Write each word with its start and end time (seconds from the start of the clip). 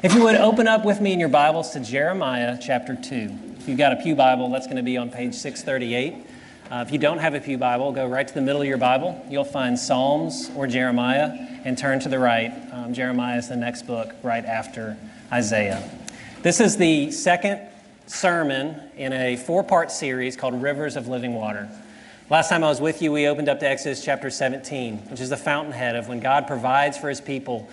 If 0.00 0.14
you 0.14 0.22
would 0.22 0.36
open 0.36 0.68
up 0.68 0.84
with 0.84 1.00
me 1.00 1.12
in 1.12 1.18
your 1.18 1.28
Bibles 1.28 1.70
to 1.70 1.80
Jeremiah 1.80 2.56
chapter 2.62 2.94
2. 2.94 3.30
If 3.58 3.68
you've 3.68 3.78
got 3.78 3.90
a 3.90 3.96
Pew 3.96 4.14
Bible, 4.14 4.48
that's 4.48 4.66
going 4.66 4.76
to 4.76 4.82
be 4.84 4.96
on 4.96 5.10
page 5.10 5.34
638. 5.34 6.24
Uh, 6.70 6.84
if 6.86 6.92
you 6.92 7.00
don't 7.00 7.18
have 7.18 7.34
a 7.34 7.40
Pew 7.40 7.58
Bible, 7.58 7.90
go 7.90 8.06
right 8.06 8.26
to 8.26 8.32
the 8.32 8.40
middle 8.40 8.62
of 8.62 8.68
your 8.68 8.78
Bible. 8.78 9.20
You'll 9.28 9.42
find 9.42 9.76
Psalms 9.76 10.52
or 10.54 10.68
Jeremiah 10.68 11.32
and 11.64 11.76
turn 11.76 11.98
to 11.98 12.08
the 12.08 12.20
right. 12.20 12.52
Um, 12.72 12.94
Jeremiah 12.94 13.38
is 13.38 13.48
the 13.48 13.56
next 13.56 13.88
book 13.88 14.14
right 14.22 14.44
after 14.44 14.96
Isaiah. 15.32 15.82
This 16.42 16.60
is 16.60 16.76
the 16.76 17.10
second 17.10 17.60
sermon 18.06 18.80
in 18.96 19.12
a 19.12 19.34
four 19.34 19.64
part 19.64 19.90
series 19.90 20.36
called 20.36 20.62
Rivers 20.62 20.94
of 20.94 21.08
Living 21.08 21.34
Water. 21.34 21.68
Last 22.30 22.50
time 22.50 22.62
I 22.62 22.68
was 22.68 22.80
with 22.80 23.02
you, 23.02 23.10
we 23.10 23.26
opened 23.26 23.48
up 23.48 23.58
to 23.58 23.68
Exodus 23.68 24.04
chapter 24.04 24.30
17, 24.30 24.98
which 25.10 25.20
is 25.20 25.30
the 25.30 25.36
fountainhead 25.36 25.96
of 25.96 26.06
when 26.06 26.20
God 26.20 26.46
provides 26.46 26.96
for 26.96 27.08
his 27.08 27.20
people 27.20 27.68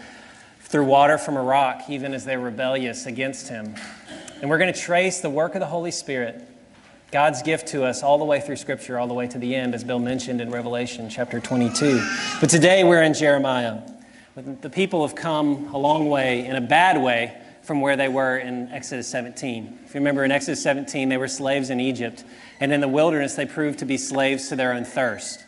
through 0.66 0.86
water 0.86 1.18
from 1.18 1.38
a 1.38 1.44
rock, 1.44 1.84
even 1.90 2.14
as 2.14 2.26
they're 2.26 2.40
rebellious 2.40 3.06
against 3.06 3.48
Him. 3.50 3.76
And 4.42 4.50
we're 4.50 4.58
going 4.58 4.74
to 4.74 4.80
trace 4.80 5.22
the 5.22 5.30
work 5.30 5.56
of 5.56 5.60
the 5.60 5.68
Holy 5.68 5.92
Spirit, 5.92 6.42
God's 7.12 7.44
gift 7.44 7.68
to 7.68 7.84
us, 7.84 8.04
all 8.04 8.18
the 8.18 8.26
way 8.26 8.42
through 8.42 8.56
Scripture, 8.58 8.98
all 8.98 9.08
the 9.08 9.14
way 9.14 9.28
to 9.28 9.38
the 9.38 9.56
end, 9.56 9.76
as 9.76 9.84
Bill 9.84 10.00
mentioned 10.00 10.42
in 10.42 10.50
Revelation 10.50 11.10
chapter 11.10 11.40
22. 11.40 12.06
But 12.42 12.50
today 12.50 12.84
we're 12.84 13.04
in 13.04 13.14
Jeremiah. 13.14 13.82
The 14.36 14.70
people 14.70 15.08
have 15.08 15.16
come 15.16 15.74
a 15.74 15.78
long 15.78 16.10
way, 16.10 16.46
in 16.46 16.56
a 16.56 16.62
bad 16.62 17.02
way, 17.02 17.40
from 17.62 17.80
where 17.80 17.96
they 17.96 18.10
were 18.10 18.38
in 18.38 18.70
Exodus 18.72 19.08
17. 19.08 19.80
If 19.86 19.94
you 19.94 20.00
remember, 20.00 20.24
in 20.24 20.32
Exodus 20.32 20.62
17, 20.62 21.10
they 21.10 21.18
were 21.18 21.28
slaves 21.28 21.70
in 21.70 21.80
Egypt, 21.80 22.24
and 22.60 22.74
in 22.74 22.82
the 22.82 22.88
wilderness, 22.88 23.36
they 23.36 23.46
proved 23.46 23.80
to 23.80 23.86
be 23.86 23.98
slaves 23.98 24.50
to 24.50 24.56
their 24.56 24.74
own 24.74 24.84
thirst. 24.84 25.45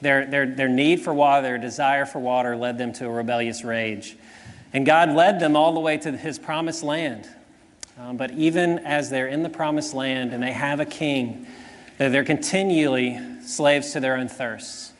Their, 0.00 0.26
their, 0.26 0.46
their 0.46 0.68
need 0.68 1.00
for 1.00 1.14
water, 1.14 1.42
their 1.42 1.58
desire 1.58 2.06
for 2.06 2.18
water 2.18 2.56
led 2.56 2.78
them 2.78 2.92
to 2.94 3.06
a 3.06 3.10
rebellious 3.10 3.64
rage. 3.64 4.16
And 4.72 4.84
God 4.84 5.12
led 5.12 5.40
them 5.40 5.56
all 5.56 5.72
the 5.72 5.80
way 5.80 5.96
to 5.98 6.12
his 6.12 6.38
promised 6.38 6.82
land. 6.82 7.28
Um, 7.98 8.16
but 8.16 8.32
even 8.32 8.80
as 8.80 9.08
they're 9.08 9.28
in 9.28 9.42
the 9.42 9.48
promised 9.48 9.94
land 9.94 10.34
and 10.34 10.42
they 10.42 10.52
have 10.52 10.80
a 10.80 10.84
king, 10.84 11.46
they're 11.96 12.24
continually 12.24 13.18
slaves 13.42 13.92
to 13.92 14.00
their 14.00 14.16
own 14.16 14.28
thirsts. 14.28 14.92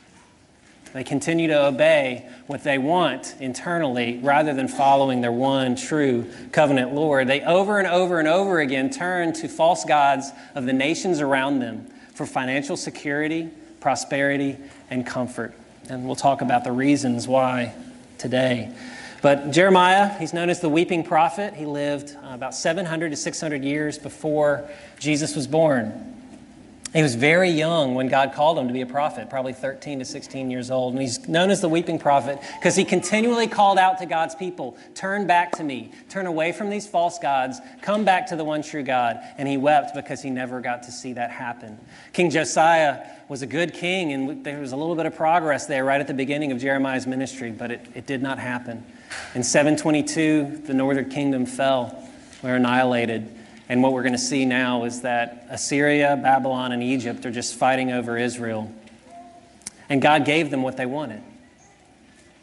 They 0.95 1.05
continue 1.05 1.49
to 1.49 1.67
obey 1.67 2.27
what 2.47 2.65
they 2.65 2.78
want 2.78 3.34
internally 3.39 4.19
rather 4.23 4.55
than 4.55 4.67
following 4.67 5.21
their 5.21 5.33
one 5.33 5.77
true 5.77 6.25
covenant 6.53 6.95
Lord. 6.95 7.28
They 7.28 7.43
over 7.43 7.78
and 7.78 7.87
over 7.87 8.19
and 8.19 8.27
over 8.27 8.61
again 8.61 8.89
turn 8.89 9.34
to 9.34 9.49
false 9.49 9.84
gods 9.84 10.31
of 10.55 10.65
the 10.65 10.73
nations 10.73 11.21
around 11.21 11.59
them 11.59 11.87
for 12.15 12.25
financial 12.25 12.78
security, 12.78 13.51
prosperity, 13.78 14.56
and 14.91 15.06
comfort. 15.06 15.55
And 15.89 16.06
we'll 16.06 16.17
talk 16.17 16.41
about 16.41 16.65
the 16.65 16.73
reasons 16.73 17.29
why 17.29 17.75
today. 18.19 18.73
But 19.23 19.51
Jeremiah, 19.51 20.17
he's 20.19 20.33
known 20.33 20.51
as 20.51 20.61
the 20.61 20.69
weeping 20.69 21.03
prophet. 21.03 21.55
He 21.55 21.67
lived 21.67 22.17
uh, 22.17 22.34
about 22.34 22.55
700 22.55 23.11
to 23.11 23.17
600 23.17 23.65
years 23.65 23.98
before 23.98 24.69
Jesus 24.98 25.34
was 25.34 25.47
born. 25.47 26.16
He 26.97 27.03
was 27.03 27.15
very 27.15 27.51
young 27.51 27.95
when 27.95 28.09
God 28.09 28.33
called 28.33 28.59
him 28.59 28.69
to 28.69 28.73
be 28.73 28.81
a 28.81 28.87
prophet, 28.87 29.29
probably 29.29 29.53
13 29.53 29.99
to 29.99 30.05
16 30.07 30.51
years 30.51 30.71
old. 30.71 30.95
And 30.95 31.03
he's 31.03 31.29
known 31.29 31.51
as 31.51 31.61
the 31.61 31.69
weeping 31.69 31.99
prophet 31.99 32.39
because 32.59 32.75
he 32.75 32.87
continually 32.87 33.49
called 33.49 33.77
out 33.79 33.99
to 33.99 34.07
God's 34.07 34.35
people 34.35 34.79
Turn 34.95 35.27
back 35.27 35.53
to 35.59 35.63
me, 35.63 35.93
turn 36.09 36.25
away 36.25 36.53
from 36.53 36.71
these 36.71 36.87
false 36.87 37.19
gods, 37.19 37.61
come 37.83 38.07
back 38.07 38.29
to 38.29 38.37
the 38.37 38.45
one 38.45 38.63
true 38.63 38.83
God. 38.83 39.21
And 39.37 39.47
he 39.47 39.59
wept 39.59 39.95
because 39.95 40.23
he 40.23 40.31
never 40.31 40.63
got 40.63 40.85
to 40.85 40.91
see 40.91 41.13
that 41.13 41.31
happen. 41.31 41.79
King 42.15 42.31
Josiah 42.31 43.07
was 43.29 43.43
a 43.43 43.47
good 43.47 43.75
king, 43.75 44.15
and 44.15 44.43
there 44.43 44.59
was 44.59 44.73
a 44.73 44.77
little 44.77 44.97
bit 44.97 45.05
of 45.05 45.15
progress 45.15 45.67
there 45.67 45.85
right 45.85 46.01
at 46.01 46.07
the 46.07 46.15
beginning 46.15 46.51
of 46.51 46.59
Jeremiah's 46.59 47.07
ministry, 47.07 47.51
but 47.51 47.71
it, 47.71 47.87
it 47.95 48.07
did 48.07 48.23
not 48.23 48.39
happen. 48.39 48.83
In 49.35 49.43
722, 49.43 50.63
the 50.65 50.73
northern 50.73 51.11
kingdom 51.11 51.45
fell, 51.45 52.09
we 52.43 52.49
were 52.49 52.57
annihilated. 52.57 53.36
And 53.69 53.83
what 53.83 53.92
we're 53.92 54.03
going 54.03 54.12
to 54.12 54.19
see 54.19 54.45
now 54.45 54.84
is 54.84 55.03
that 55.03 55.47
Assyria, 55.50 56.17
Babylon, 56.17 56.72
and 56.72 56.83
Egypt 56.83 57.27
are 57.27 57.33
just 57.33 57.55
fighting 57.55 57.91
over 57.91 58.16
Israel. 58.16 58.72
And 59.88 60.00
God 60.00 60.25
gave 60.25 60.50
them 60.50 60.62
what 60.62 60.77
they 60.77 60.87
wanted. 60.87 61.22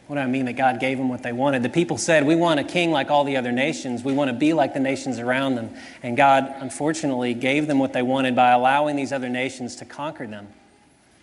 What 0.07 0.17
do 0.17 0.21
I 0.21 0.27
mean 0.27 0.45
that 0.45 0.53
God 0.53 0.81
gave 0.81 0.97
them 0.97 1.07
what 1.07 1.23
they 1.23 1.31
wanted? 1.31 1.63
The 1.63 1.69
people 1.69 1.97
said, 1.97 2.25
We 2.25 2.35
want 2.35 2.59
a 2.59 2.63
king 2.63 2.91
like 2.91 3.09
all 3.09 3.23
the 3.23 3.37
other 3.37 3.53
nations. 3.53 4.03
We 4.03 4.11
want 4.13 4.29
to 4.29 4.33
be 4.35 4.53
like 4.53 4.73
the 4.73 4.79
nations 4.79 5.17
around 5.17 5.55
them. 5.55 5.69
And 6.01 6.17
God, 6.17 6.53
unfortunately, 6.59 7.33
gave 7.33 7.67
them 7.67 7.79
what 7.79 7.93
they 7.93 8.01
wanted 8.01 8.35
by 8.35 8.51
allowing 8.51 8.97
these 8.97 9.13
other 9.13 9.29
nations 9.29 9.77
to 9.77 9.85
conquer 9.85 10.27
them. 10.27 10.47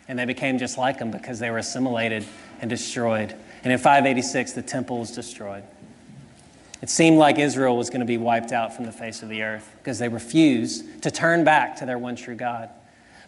And 0.08 0.18
they 0.18 0.24
became 0.24 0.58
just 0.58 0.78
like 0.78 0.98
them 0.98 1.10
because 1.10 1.38
they 1.38 1.50
were 1.50 1.58
assimilated 1.58 2.24
and 2.60 2.70
destroyed. 2.70 3.34
And 3.62 3.72
in 3.72 3.78
586, 3.78 4.52
the 4.52 4.62
temple 4.62 4.98
was 4.98 5.12
destroyed. 5.12 5.62
It 6.82 6.88
seemed 6.88 7.18
like 7.18 7.38
Israel 7.38 7.76
was 7.76 7.90
going 7.90 8.00
to 8.00 8.06
be 8.06 8.16
wiped 8.16 8.52
out 8.52 8.74
from 8.74 8.86
the 8.86 8.92
face 8.92 9.22
of 9.22 9.28
the 9.28 9.42
earth 9.42 9.74
because 9.78 9.98
they 9.98 10.08
refused 10.08 11.02
to 11.02 11.10
turn 11.10 11.44
back 11.44 11.76
to 11.76 11.86
their 11.86 11.98
one 11.98 12.16
true 12.16 12.34
God. 12.34 12.70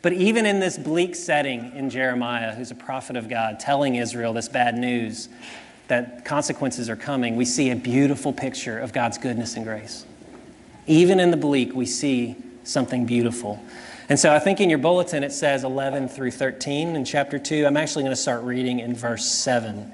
But 0.01 0.15
even 0.15 0.47
in 0.47 0.59
this 0.59 0.79
bleak 0.79 1.15
setting 1.15 1.75
in 1.77 1.91
Jeremiah, 1.91 2.55
who's 2.55 2.71
a 2.71 2.75
prophet 2.75 3.17
of 3.17 3.29
God, 3.29 3.61
telling 3.61 3.97
Israel 3.97 4.33
this 4.33 4.49
bad 4.49 4.77
news 4.77 5.29
that 5.89 6.25
consequences 6.25 6.89
are 6.89 6.97
coming, 6.97 7.37
we 7.37 7.45
see 7.45 7.71
a 7.71 7.77
beautiful 7.77 8.33
picture 8.33 8.79
of 8.79 8.93
God's 8.93 9.19
goodness 9.19 9.55
and 9.55 9.65
grace. 9.65 10.07
Even 10.87 11.21
in 11.21 11.31
the 11.31 11.37
bleak, 11.37 11.75
we 11.75 11.87
see 11.87 12.35
something 12.65 13.07
beautiful. 13.07 13.63
And 14.09 14.19
so 14.19 14.35
I 14.35 14.39
think 14.41 14.61
in 14.61 14.69
your 14.69 14.79
bulletin 14.79 15.23
it 15.23 15.33
says 15.33 15.63
11 15.63 16.09
through 16.09 16.33
13 16.33 16.97
in 16.97 17.05
chapter 17.05 17.39
2. 17.39 17.67
I'm 17.67 17.77
actually 17.77 18.03
going 18.03 18.15
to 18.15 18.21
start 18.21 18.43
reading 18.43 18.81
in 18.81 18.95
verse 18.95 19.25
7. 19.25 19.93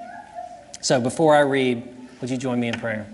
So 0.81 0.99
before 0.99 1.35
I 1.35 1.41
read, 1.41 1.87
would 2.21 2.29
you 2.29 2.37
join 2.37 2.59
me 2.59 2.69
in 2.69 2.79
prayer? 2.79 3.05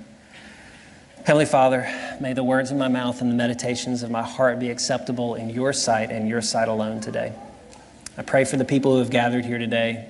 Heavenly 1.25 1.47
Father, 1.47 1.91
may 2.19 2.33
the 2.33 2.43
words 2.43 2.69
of 2.69 2.77
my 2.77 2.87
mouth 2.87 3.19
and 3.19 3.31
the 3.31 3.35
meditations 3.35 4.03
of 4.03 4.11
my 4.11 4.21
heart 4.21 4.59
be 4.59 4.69
acceptable 4.69 5.33
in 5.33 5.49
your 5.49 5.73
sight 5.73 6.11
and 6.11 6.29
your 6.29 6.39
sight 6.39 6.67
alone 6.67 7.01
today. 7.01 7.33
I 8.15 8.21
pray 8.21 8.45
for 8.45 8.57
the 8.57 8.63
people 8.63 8.93
who 8.93 8.99
have 8.99 9.09
gathered 9.09 9.43
here 9.43 9.57
today, 9.57 10.07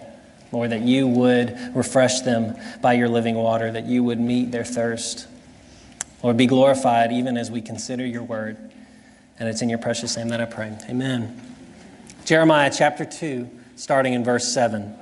Lord, 0.51 0.71
that 0.71 0.81
you 0.81 1.07
would 1.07 1.57
refresh 1.73 2.19
them 2.19 2.57
by 2.81 2.93
your 2.95 3.07
living 3.07 3.35
water, 3.35 3.71
that 3.71 3.85
you 3.85 4.03
would 4.03 4.19
meet 4.19 4.51
their 4.51 4.65
thirst. 4.65 5.25
Lord, 6.21 6.35
be 6.35 6.47
glorified 6.47 7.13
even 7.13 7.37
as 7.37 7.49
we 7.49 7.61
consider 7.61 8.05
your 8.05 8.23
word. 8.23 8.57
And 9.39 9.47
it's 9.47 9.61
in 9.61 9.69
your 9.69 9.79
precious 9.79 10.17
name 10.17 10.27
that 10.27 10.41
I 10.41 10.45
pray. 10.45 10.77
Amen. 10.89 11.41
Jeremiah 12.25 12.69
chapter 12.75 13.05
2, 13.05 13.49
starting 13.77 14.11
in 14.11 14.25
verse 14.25 14.51
7. 14.53 14.93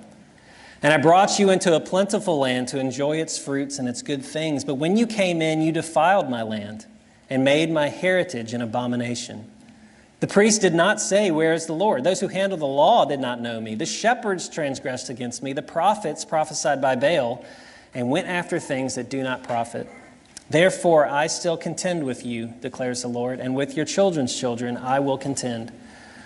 And 0.84 0.92
I 0.92 0.98
brought 0.98 1.40
you 1.40 1.50
into 1.50 1.74
a 1.76 1.80
plentiful 1.80 2.40
land 2.40 2.68
to 2.68 2.80
enjoy 2.80 3.22
its 3.22 3.40
fruits 3.40 3.80
and 3.80 3.88
its 3.88 4.02
good 4.02 4.24
things. 4.24 4.66
But 4.66 4.76
when 4.76 4.98
you 4.98 5.08
came 5.08 5.42
in, 5.42 5.62
you 5.62 5.72
defiled 5.72 6.30
my 6.30 6.44
land 6.44 6.86
and 7.30 7.46
made 7.46 7.72
my 7.72 7.88
heritage 7.88 8.54
an 8.54 8.62
abomination. 8.62 9.50
The 10.20 10.28
priests 10.28 10.60
did 10.60 10.74
not 10.74 11.00
say, 11.00 11.32
Where 11.32 11.54
is 11.54 11.68
the 11.68 11.74
Lord? 11.74 12.04
Those 12.04 12.20
who 12.20 12.28
handle 12.28 12.58
the 12.58 12.66
law 12.66 13.06
did 13.06 13.22
not 13.22 13.40
know 13.40 13.62
me. 13.62 13.76
The 13.76 13.86
shepherds 13.86 14.50
transgressed 14.50 15.10
against 15.10 15.42
me. 15.42 15.54
The 15.54 15.62
prophets 15.62 16.26
prophesied 16.26 16.82
by 16.82 16.98
Baal 16.98 17.46
and 17.94 18.10
went 18.10 18.28
after 18.28 18.60
things 18.60 18.96
that 18.96 19.10
do 19.10 19.24
not 19.24 19.44
profit. 19.44 19.88
Therefore, 20.50 21.08
I 21.08 21.28
still 21.28 21.56
contend 21.56 22.04
with 22.04 22.26
you, 22.26 22.54
declares 22.60 23.02
the 23.02 23.08
Lord, 23.08 23.40
and 23.40 23.56
with 23.56 23.78
your 23.78 23.86
children's 23.86 24.38
children 24.38 24.76
I 24.76 25.00
will 25.00 25.18
contend. 25.18 25.72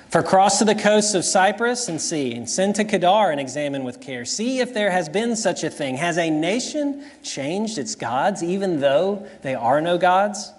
For 0.10 0.24
cross 0.24 0.60
to 0.60 0.66
the 0.66 0.76
coasts 0.76 1.14
of 1.16 1.26
Cyprus 1.26 1.90
and 1.90 2.00
see, 2.00 2.34
and 2.34 2.50
send 2.50 2.76
to 2.76 2.86
Kedar 2.86 3.30
and 3.30 3.42
examine 3.42 3.84
with 3.84 4.00
care. 4.00 4.24
See 4.24 4.60
if 4.60 4.74
there 4.74 4.90
has 4.90 5.10
been 5.10 5.36
such 5.36 5.64
a 5.66 5.70
thing. 5.70 5.98
Has 5.98 6.18
a 6.18 6.30
nation 6.30 7.04
changed 7.24 7.78
its 7.78 7.96
gods, 7.96 8.42
even 8.42 8.80
though 8.80 9.28
they 9.42 9.54
are 9.54 9.82
no 9.82 9.98
gods? 9.98 10.54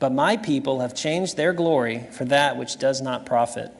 But 0.00 0.10
my 0.10 0.36
people 0.36 0.80
have 0.80 0.94
changed 0.94 1.36
their 1.36 1.52
glory 1.52 2.04
for 2.10 2.24
that 2.24 2.56
which 2.56 2.78
does 2.78 3.00
not 3.00 3.24
profit. 3.24 3.70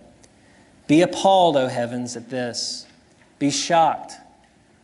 Be 0.87 1.03
appalled, 1.03 1.57
O 1.57 1.67
heavens, 1.67 2.17
at 2.17 2.31
this. 2.31 2.87
Be 3.41 3.51
shocked. 3.51 4.13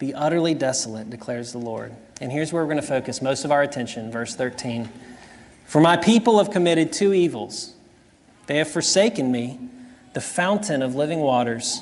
Be 0.01 0.13
utterly 0.13 0.55
desolate, 0.55 1.11
declares 1.11 1.53
the 1.53 1.59
Lord. 1.59 1.95
And 2.21 2.33
here's 2.33 2.53
where 2.53 2.65
we're 2.65 2.73
going 2.73 2.83
to 2.83 2.89
focus 2.89 3.23
most 3.23 3.45
of 3.45 3.53
our 3.53 3.63
attention, 3.63 4.11
verse 4.11 4.35
13. 4.35 4.89
For 5.67 5.81
my 5.81 5.97
people 5.97 6.39
have 6.39 6.51
committed 6.51 6.93
two 6.93 7.13
evils. 7.15 7.75
They 8.49 8.57
have 8.57 8.69
forsaken 8.69 9.31
me, 9.31 9.61
the 10.19 10.23
fountain 10.23 10.83
of 10.83 10.97
living 10.97 11.21
waters, 11.21 11.81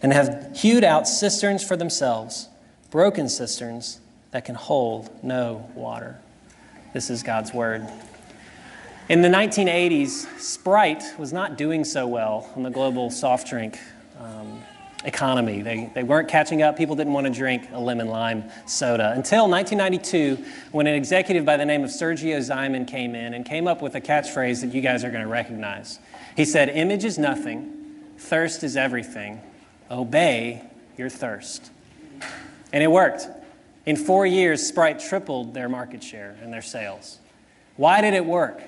and 0.00 0.10
have 0.10 0.56
hewed 0.56 0.82
out 0.82 1.06
cisterns 1.06 1.62
for 1.62 1.76
themselves, 1.76 2.48
broken 2.90 3.28
cisterns 3.28 4.00
that 4.30 4.42
can 4.46 4.54
hold 4.54 5.10
no 5.22 5.68
water. 5.74 6.16
This 6.94 7.10
is 7.10 7.22
God's 7.22 7.52
word. 7.52 7.86
In 9.10 9.20
the 9.20 9.28
1980s, 9.28 10.40
Sprite 10.40 11.04
was 11.18 11.30
not 11.30 11.58
doing 11.58 11.84
so 11.84 12.06
well 12.06 12.50
on 12.56 12.62
the 12.62 12.70
global 12.70 13.10
soft 13.10 13.50
drink 13.50 13.78
um, 14.18 14.62
economy. 15.04 15.60
They, 15.60 15.90
they 15.94 16.04
weren't 16.04 16.28
catching 16.28 16.62
up. 16.62 16.78
People 16.78 16.96
didn't 16.96 17.12
want 17.12 17.26
to 17.26 17.32
drink 17.34 17.68
a 17.70 17.78
lemon 17.78 18.08
lime 18.08 18.44
soda 18.64 19.12
until 19.14 19.46
1992, 19.46 20.42
when 20.72 20.86
an 20.86 20.94
executive 20.94 21.44
by 21.44 21.58
the 21.58 21.66
name 21.66 21.84
of 21.84 21.90
Sergio 21.90 22.38
Zyman 22.38 22.88
came 22.88 23.14
in 23.14 23.34
and 23.34 23.44
came 23.44 23.68
up 23.68 23.82
with 23.82 23.94
a 23.94 24.00
catchphrase 24.00 24.62
that 24.62 24.72
you 24.72 24.80
guys 24.80 25.04
are 25.04 25.10
going 25.10 25.22
to 25.22 25.28
recognize. 25.28 25.98
He 26.36 26.44
said, 26.44 26.68
Image 26.68 27.04
is 27.04 27.18
nothing, 27.18 27.72
thirst 28.18 28.64
is 28.64 28.76
everything. 28.76 29.40
Obey 29.90 30.62
your 30.96 31.08
thirst. 31.08 31.70
And 32.72 32.82
it 32.82 32.90
worked. 32.90 33.28
In 33.86 33.96
four 33.96 34.26
years, 34.26 34.66
Sprite 34.66 34.98
tripled 34.98 35.54
their 35.54 35.68
market 35.68 36.02
share 36.02 36.36
and 36.42 36.52
their 36.52 36.62
sales. 36.62 37.18
Why 37.76 38.00
did 38.00 38.14
it 38.14 38.24
work? 38.24 38.62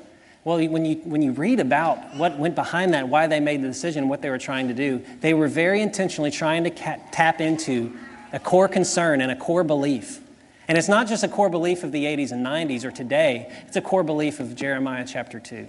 Well, 0.45 0.65
when 0.69 0.85
you, 0.85 0.97
when 0.99 1.23
you 1.23 1.33
read 1.33 1.59
about 1.59 2.15
what 2.15 2.39
went 2.39 2.55
behind 2.55 2.95
that, 2.95 3.09
why 3.09 3.27
they 3.27 3.41
made 3.41 3.63
the 3.63 3.69
decision, 3.69 4.09
what 4.09 4.23
they 4.23 4.31
were 4.31 4.39
trying 4.39 4.69
to 4.69 4.75
do, 4.75 5.03
they 5.21 5.35
were 5.35 5.49
very 5.49 5.81
intentionally 5.81 6.31
trying 6.31 6.65
to 6.65 6.71
tap 6.71 7.41
into 7.41 7.97
a 8.33 8.39
core 8.39 8.69
concern 8.69 9.21
and 9.21 9.33
a 9.33 9.37
core 9.37 9.65
belief. 9.65 10.21
And 10.69 10.77
it's 10.79 10.89
not 10.89 11.09
just 11.09 11.25
a 11.25 11.29
core 11.29 11.51
belief 11.51 11.83
of 11.83 11.93
the 11.93 12.05
80s 12.05 12.31
and 12.31 12.47
90s 12.47 12.85
or 12.85 12.91
today, 12.91 13.53
it's 13.67 13.77
a 13.77 13.81
core 13.81 14.05
belief 14.05 14.39
of 14.39 14.55
Jeremiah 14.55 15.05
chapter 15.07 15.41
2. 15.41 15.67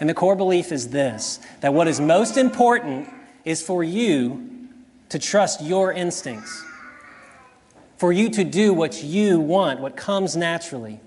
And 0.00 0.08
the 0.08 0.14
core 0.14 0.36
belief 0.36 0.72
is 0.72 0.88
this 0.88 1.40
that 1.60 1.72
what 1.72 1.88
is 1.88 2.00
most 2.00 2.36
important 2.36 3.08
is 3.44 3.62
for 3.62 3.84
you 3.84 4.68
to 5.10 5.18
trust 5.18 5.62
your 5.62 5.92
instincts, 5.92 6.64
for 7.96 8.12
you 8.12 8.30
to 8.30 8.44
do 8.44 8.72
what 8.72 9.02
you 9.02 9.38
want, 9.38 9.80
what 9.80 9.96
comes 9.96 10.36
naturally, 10.36 11.00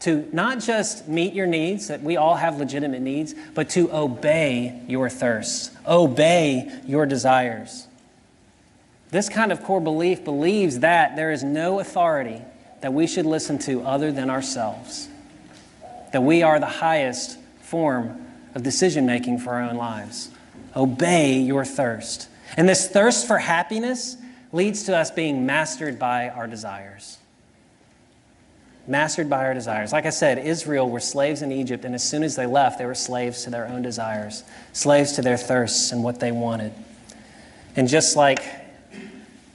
to 0.00 0.28
not 0.32 0.60
just 0.60 1.08
meet 1.08 1.34
your 1.34 1.46
needs, 1.46 1.88
that 1.88 2.02
we 2.02 2.16
all 2.16 2.34
have 2.34 2.58
legitimate 2.58 3.00
needs, 3.00 3.34
but 3.54 3.70
to 3.70 3.92
obey 3.92 4.82
your 4.88 5.08
thirsts, 5.08 5.70
obey 5.86 6.70
your 6.86 7.06
desires. 7.06 7.86
This 9.10 9.28
kind 9.28 9.52
of 9.52 9.62
core 9.62 9.80
belief 9.80 10.24
believes 10.24 10.80
that 10.80 11.14
there 11.14 11.30
is 11.30 11.44
no 11.44 11.78
authority 11.78 12.42
that 12.80 12.92
we 12.92 13.06
should 13.06 13.26
listen 13.26 13.58
to 13.60 13.82
other 13.82 14.10
than 14.10 14.28
ourselves, 14.28 15.08
that 16.12 16.22
we 16.22 16.42
are 16.42 16.58
the 16.58 16.66
highest 16.66 17.38
form 17.60 18.23
of 18.54 18.62
decision 18.62 19.06
making 19.06 19.38
for 19.38 19.54
our 19.54 19.62
own 19.62 19.76
lives. 19.76 20.30
Obey 20.76 21.38
your 21.40 21.64
thirst. 21.64 22.28
And 22.56 22.68
this 22.68 22.88
thirst 22.88 23.26
for 23.26 23.38
happiness 23.38 24.16
leads 24.52 24.84
to 24.84 24.96
us 24.96 25.10
being 25.10 25.46
mastered 25.46 25.98
by 25.98 26.28
our 26.28 26.46
desires. 26.46 27.18
Mastered 28.86 29.30
by 29.30 29.44
our 29.46 29.54
desires. 29.54 29.92
Like 29.92 30.06
I 30.06 30.10
said, 30.10 30.38
Israel 30.38 30.88
were 30.88 31.00
slaves 31.00 31.42
in 31.42 31.50
Egypt, 31.50 31.84
and 31.84 31.94
as 31.94 32.08
soon 32.08 32.22
as 32.22 32.36
they 32.36 32.46
left, 32.46 32.78
they 32.78 32.86
were 32.86 32.94
slaves 32.94 33.44
to 33.44 33.50
their 33.50 33.66
own 33.66 33.82
desires, 33.82 34.44
slaves 34.72 35.12
to 35.12 35.22
their 35.22 35.38
thirsts 35.38 35.90
and 35.90 36.04
what 36.04 36.20
they 36.20 36.32
wanted. 36.32 36.72
And 37.76 37.88
just 37.88 38.14
like 38.14 38.44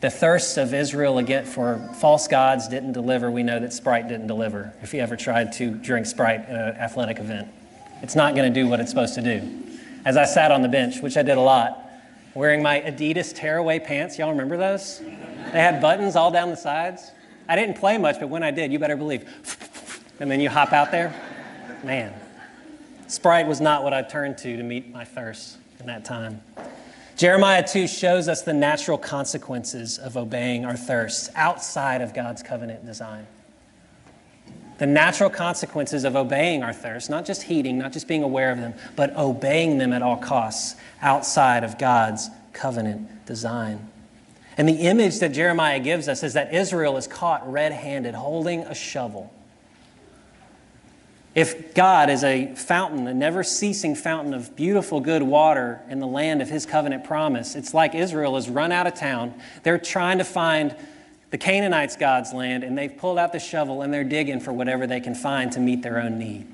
the 0.01 0.09
thirst 0.09 0.57
of 0.57 0.73
Israel 0.73 1.17
again 1.17 1.45
for 1.45 1.77
false 1.99 2.27
gods 2.27 2.67
didn't 2.67 2.93
deliver, 2.93 3.29
we 3.29 3.43
know 3.43 3.59
that 3.59 3.71
Sprite 3.71 4.07
didn't 4.07 4.27
deliver. 4.27 4.73
If 4.81 4.93
you 4.93 5.01
ever 5.01 5.15
tried 5.15 5.53
to 5.53 5.71
drink 5.71 6.05
Sprite 6.05 6.41
at 6.41 6.75
an 6.75 6.81
athletic 6.81 7.19
event, 7.19 7.49
it's 8.01 8.15
not 8.15 8.35
going 8.35 8.51
to 8.51 8.59
do 8.61 8.67
what 8.67 8.79
it's 8.79 8.89
supposed 8.89 9.15
to 9.15 9.21
do. 9.21 9.41
As 10.05 10.17
I 10.17 10.25
sat 10.25 10.51
on 10.51 10.61
the 10.61 10.69
bench, 10.69 11.01
which 11.01 11.17
I 11.17 11.23
did 11.23 11.37
a 11.37 11.41
lot, 11.41 11.89
wearing 12.33 12.61
my 12.61 12.79
Adidas 12.81 13.35
tearaway 13.35 13.79
pants. 13.79 14.17
Y'all 14.17 14.29
remember 14.29 14.57
those? 14.57 14.99
They 14.99 15.59
had 15.59 15.81
buttons 15.81 16.15
all 16.15 16.31
down 16.31 16.49
the 16.49 16.57
sides. 16.57 17.11
I 17.47 17.55
didn't 17.55 17.77
play 17.77 17.97
much, 17.97 18.19
but 18.19 18.29
when 18.29 18.43
I 18.43 18.51
did, 18.51 18.71
you 18.71 18.79
better 18.79 18.95
believe. 18.95 19.27
And 20.19 20.29
then 20.29 20.39
you 20.39 20.49
hop 20.49 20.71
out 20.71 20.91
there. 20.91 21.13
Man, 21.83 22.13
Sprite 23.07 23.47
was 23.47 23.59
not 23.59 23.83
what 23.83 23.93
I 23.93 24.01
turned 24.03 24.37
to 24.39 24.57
to 24.57 24.63
meet 24.63 24.91
my 24.91 25.03
thirst 25.03 25.57
in 25.79 25.87
that 25.87 26.05
time. 26.05 26.41
Jeremiah 27.17 27.67
2 27.67 27.87
shows 27.87 28.29
us 28.29 28.43
the 28.43 28.53
natural 28.53 28.97
consequences 28.97 29.97
of 29.97 30.15
obeying 30.15 30.63
our 30.63 30.77
thirsts 30.77 31.29
outside 31.35 32.01
of 32.01 32.13
God's 32.13 32.43
covenant 32.43 32.85
design. 32.85 33.27
The 34.79 34.87
natural 34.87 35.29
consequences 35.29 36.05
of 36.05 36.15
obeying 36.15 36.63
our 36.63 36.73
thirst, 36.73 37.09
not 37.09 37.25
just 37.25 37.43
heeding, 37.43 37.77
not 37.77 37.93
just 37.93 38.07
being 38.07 38.23
aware 38.23 38.49
of 38.49 38.59
them, 38.59 38.73
but 38.95 39.15
obeying 39.15 39.77
them 39.77 39.93
at 39.93 40.01
all 40.01 40.17
costs 40.17 40.75
outside 41.01 41.63
of 41.63 41.77
God's 41.77 42.29
covenant 42.53 43.25
design. 43.25 43.89
And 44.57 44.67
the 44.67 44.73
image 44.73 45.19
that 45.19 45.33
Jeremiah 45.33 45.79
gives 45.79 46.07
us 46.07 46.23
is 46.23 46.33
that 46.33 46.53
Israel 46.53 46.97
is 46.97 47.07
caught 47.07 47.49
red 47.49 47.71
handed 47.71 48.15
holding 48.15 48.61
a 48.61 48.73
shovel. 48.73 49.33
If 51.35 51.73
God 51.73 52.09
is 52.09 52.23
a 52.23 52.53
fountain, 52.55 53.07
a 53.07 53.13
never 53.13 53.43
ceasing 53.43 53.95
fountain 53.95 54.33
of 54.33 54.55
beautiful, 54.55 54.99
good 54.99 55.23
water 55.23 55.79
in 55.89 55.99
the 55.99 56.07
land 56.07 56.41
of 56.41 56.49
his 56.49 56.65
covenant 56.65 57.03
promise, 57.03 57.55
it's 57.55 57.73
like 57.73 57.95
Israel 57.95 58.35
has 58.35 58.49
run 58.49 58.71
out 58.71 58.87
of 58.87 58.95
town. 58.95 59.33
They're 59.63 59.77
trying 59.77 60.17
to 60.17 60.23
find 60.23 60.75
the 61.31 61.37
Canaanites' 61.37 61.95
God's 61.95 62.33
land, 62.33 62.63
and 62.63 62.77
they've 62.77 62.95
pulled 62.95 63.17
out 63.17 63.31
the 63.31 63.39
shovel 63.39 63.81
and 63.81 63.93
they're 63.93 64.03
digging 64.03 64.39
for 64.39 64.51
whatever 64.51 64.87
they 64.87 64.99
can 64.99 65.13
find 65.13 65.51
to 65.51 65.59
meet 65.59 65.83
their 65.83 66.01
own 66.01 66.17
need. 66.17 66.47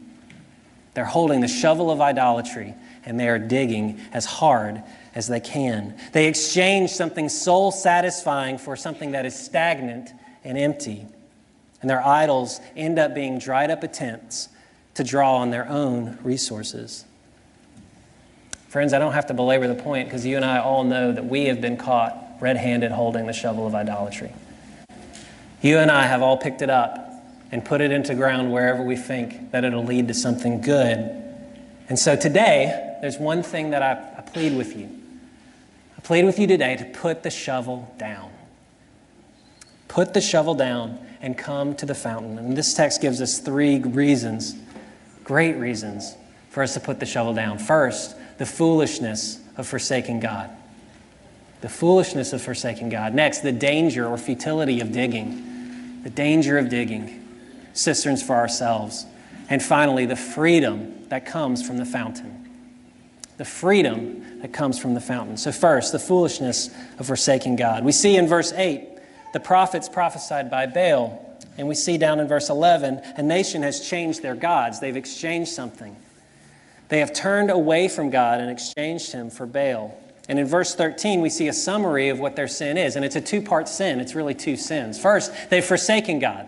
They're 0.93 1.05
holding 1.05 1.41
the 1.41 1.47
shovel 1.47 1.91
of 1.91 2.01
idolatry 2.01 2.73
and 3.05 3.19
they 3.19 3.29
are 3.29 3.37
digging 3.37 3.99
as 4.13 4.25
hard 4.25 4.81
as 5.13 5.27
they 5.27 5.39
can. 5.39 5.95
They 6.13 6.27
exchange 6.27 6.89
something 6.89 7.29
soul 7.29 7.71
satisfying 7.71 8.57
for 8.57 8.75
something 8.75 9.11
that 9.11 9.25
is 9.25 9.37
stagnant 9.37 10.11
and 10.43 10.57
empty. 10.57 11.05
And 11.81 11.89
their 11.89 12.01
idols 12.01 12.59
end 12.75 12.97
up 12.97 13.13
being 13.13 13.39
dried 13.39 13.71
up 13.71 13.83
attempts 13.83 14.49
to 14.95 15.03
draw 15.03 15.37
on 15.37 15.51
their 15.51 15.67
own 15.67 16.17
resources. 16.23 17.05
Friends, 18.69 18.93
I 18.93 18.99
don't 18.99 19.13
have 19.13 19.27
to 19.27 19.33
belabor 19.33 19.67
the 19.67 19.75
point 19.75 20.07
because 20.07 20.25
you 20.25 20.35
and 20.37 20.45
I 20.45 20.59
all 20.59 20.83
know 20.83 21.11
that 21.11 21.25
we 21.25 21.45
have 21.45 21.61
been 21.61 21.77
caught 21.77 22.17
red 22.39 22.57
handed 22.57 22.91
holding 22.91 23.25
the 23.27 23.33
shovel 23.33 23.67
of 23.67 23.75
idolatry. 23.75 24.33
You 25.65 25.79
and 25.79 25.89
I 25.89 26.03
have 26.05 26.21
all 26.21 26.37
picked 26.37 26.61
it 26.61 26.69
up 26.69 27.11
and 27.51 27.65
put 27.65 27.81
it 27.81 27.89
into 27.89 28.13
ground 28.13 28.53
wherever 28.53 28.83
we 28.83 28.95
think 28.95 29.49
that 29.49 29.63
it'll 29.63 29.83
lead 29.83 30.09
to 30.09 30.13
something 30.13 30.61
good. 30.61 30.99
And 31.89 31.97
so 31.97 32.15
today, 32.15 32.97
there's 33.01 33.17
one 33.17 33.41
thing 33.41 33.71
that 33.71 33.81
I, 33.81 33.93
I 34.15 34.21
plead 34.21 34.55
with 34.55 34.77
you. 34.77 34.87
I 35.97 36.01
plead 36.01 36.23
with 36.23 36.37
you 36.37 36.45
today 36.45 36.75
to 36.75 36.85
put 36.85 37.23
the 37.23 37.31
shovel 37.31 37.91
down. 37.97 38.29
Put 39.87 40.13
the 40.13 40.21
shovel 40.21 40.53
down 40.53 40.99
and 41.19 41.35
come 41.35 41.75
to 41.77 41.87
the 41.87 41.95
fountain. 41.95 42.37
And 42.37 42.55
this 42.55 42.75
text 42.75 43.01
gives 43.01 43.19
us 43.19 43.39
three 43.39 43.79
reasons, 43.79 44.53
great 45.23 45.55
reasons, 45.55 46.15
for 46.51 46.61
us 46.61 46.75
to 46.75 46.79
put 46.79 46.99
the 46.99 47.07
shovel 47.07 47.33
down. 47.33 47.57
First, 47.57 48.15
the 48.37 48.45
foolishness 48.45 49.39
of 49.57 49.65
forsaking 49.65 50.19
God. 50.19 50.51
The 51.61 51.69
foolishness 51.69 52.33
of 52.33 52.43
forsaking 52.43 52.89
God. 52.89 53.15
Next, 53.15 53.39
the 53.39 53.51
danger 53.51 54.05
or 54.05 54.19
futility 54.19 54.79
of 54.79 54.91
digging. 54.91 55.53
The 56.05 56.11
danger 56.11 56.59
of 56.59 56.69
digging 56.69 57.27
cisterns 57.73 58.21
for 58.21 58.35
ourselves. 58.35 59.07
And 59.49 59.61
finally, 59.61 60.05
the 60.05 60.15
freedom 60.15 61.07
that 61.09 61.25
comes 61.25 61.65
from 61.65 61.77
the 61.77 61.85
fountain. 61.85 62.47
The 63.37 63.45
freedom 63.45 64.41
that 64.41 64.53
comes 64.53 64.77
from 64.77 64.93
the 64.93 65.01
fountain. 65.01 65.35
So, 65.35 65.51
first, 65.51 65.91
the 65.91 65.97
foolishness 65.97 66.69
of 66.99 67.07
forsaking 67.07 67.55
God. 67.55 67.83
We 67.83 67.91
see 67.91 68.17
in 68.17 68.27
verse 68.27 68.53
8 68.53 68.87
the 69.33 69.39
prophets 69.39 69.89
prophesied 69.89 70.51
by 70.51 70.67
Baal. 70.67 71.21
And 71.57 71.67
we 71.67 71.73
see 71.73 71.97
down 71.97 72.19
in 72.19 72.27
verse 72.27 72.51
11 72.51 73.01
a 73.17 73.23
nation 73.23 73.63
has 73.63 73.81
changed 73.81 74.21
their 74.21 74.35
gods, 74.35 74.79
they've 74.79 74.95
exchanged 74.95 75.51
something. 75.53 75.95
They 76.89 76.99
have 76.99 77.13
turned 77.13 77.49
away 77.49 77.87
from 77.87 78.11
God 78.11 78.41
and 78.41 78.51
exchanged 78.51 79.11
him 79.11 79.31
for 79.31 79.47
Baal. 79.47 79.97
And 80.27 80.39
in 80.39 80.47
verse 80.47 80.73
13, 80.73 81.21
we 81.21 81.29
see 81.29 81.47
a 81.47 81.53
summary 81.53 82.09
of 82.09 82.19
what 82.19 82.35
their 82.35 82.47
sin 82.47 82.77
is. 82.77 82.95
And 82.95 83.05
it's 83.05 83.15
a 83.15 83.21
two 83.21 83.41
part 83.41 83.69
sin. 83.69 83.99
It's 83.99 84.15
really 84.15 84.33
two 84.33 84.57
sins. 84.57 84.99
First, 84.99 85.31
they've 85.49 85.63
forsaken 85.63 86.19
God. 86.19 86.47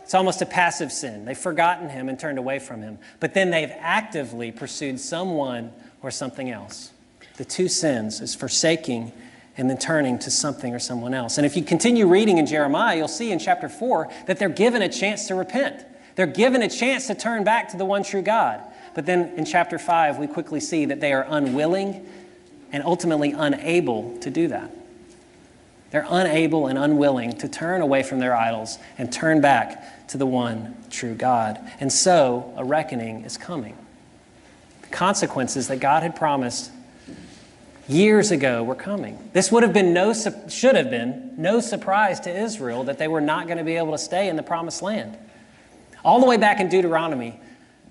It's 0.00 0.14
almost 0.14 0.42
a 0.42 0.46
passive 0.46 0.90
sin. 0.90 1.24
They've 1.24 1.38
forgotten 1.38 1.88
him 1.88 2.08
and 2.08 2.18
turned 2.18 2.38
away 2.38 2.58
from 2.58 2.82
him. 2.82 2.98
But 3.20 3.34
then 3.34 3.50
they've 3.50 3.72
actively 3.78 4.50
pursued 4.50 4.98
someone 4.98 5.72
or 6.02 6.10
something 6.10 6.50
else. 6.50 6.90
The 7.36 7.44
two 7.44 7.68
sins 7.68 8.20
is 8.20 8.34
forsaking 8.34 9.12
and 9.56 9.68
then 9.68 9.78
turning 9.78 10.18
to 10.20 10.30
something 10.30 10.74
or 10.74 10.78
someone 10.78 11.14
else. 11.14 11.36
And 11.36 11.46
if 11.46 11.56
you 11.56 11.62
continue 11.62 12.06
reading 12.06 12.38
in 12.38 12.46
Jeremiah, 12.46 12.96
you'll 12.96 13.08
see 13.08 13.30
in 13.30 13.38
chapter 13.38 13.68
4 13.68 14.10
that 14.26 14.38
they're 14.38 14.48
given 14.48 14.82
a 14.82 14.88
chance 14.88 15.26
to 15.28 15.34
repent. 15.34 15.84
They're 16.16 16.26
given 16.26 16.62
a 16.62 16.68
chance 16.68 17.06
to 17.06 17.14
turn 17.14 17.44
back 17.44 17.68
to 17.68 17.76
the 17.76 17.84
one 17.84 18.02
true 18.02 18.22
God. 18.22 18.62
But 18.94 19.06
then 19.06 19.34
in 19.36 19.44
chapter 19.44 19.78
5, 19.78 20.18
we 20.18 20.26
quickly 20.26 20.60
see 20.60 20.86
that 20.86 21.00
they 21.00 21.12
are 21.12 21.26
unwilling 21.28 22.06
and 22.72 22.82
ultimately 22.84 23.32
unable 23.32 24.16
to 24.18 24.30
do 24.30 24.48
that. 24.48 24.70
They're 25.90 26.06
unable 26.08 26.68
and 26.68 26.78
unwilling 26.78 27.32
to 27.38 27.48
turn 27.48 27.80
away 27.80 28.02
from 28.02 28.20
their 28.20 28.36
idols 28.36 28.78
and 28.96 29.12
turn 29.12 29.40
back 29.40 30.08
to 30.08 30.18
the 30.18 30.26
one 30.26 30.76
true 30.88 31.14
God. 31.14 31.58
And 31.80 31.92
so 31.92 32.54
a 32.56 32.64
reckoning 32.64 33.24
is 33.24 33.36
coming. 33.36 33.76
The 34.82 34.88
consequences 34.88 35.68
that 35.68 35.80
God 35.80 36.02
had 36.02 36.14
promised 36.14 36.70
years 37.88 38.30
ago 38.30 38.62
were 38.62 38.76
coming. 38.76 39.18
This 39.32 39.50
would 39.50 39.64
have 39.64 39.72
been 39.72 39.92
no 39.92 40.12
should 40.12 40.76
have 40.76 40.90
been 40.90 41.34
no 41.36 41.58
surprise 41.58 42.20
to 42.20 42.30
Israel 42.30 42.84
that 42.84 42.98
they 42.98 43.08
were 43.08 43.20
not 43.20 43.46
going 43.46 43.58
to 43.58 43.64
be 43.64 43.76
able 43.76 43.92
to 43.92 43.98
stay 43.98 44.28
in 44.28 44.36
the 44.36 44.42
promised 44.44 44.82
land. 44.82 45.18
All 46.04 46.20
the 46.20 46.26
way 46.26 46.36
back 46.36 46.60
in 46.60 46.68
Deuteronomy, 46.68 47.40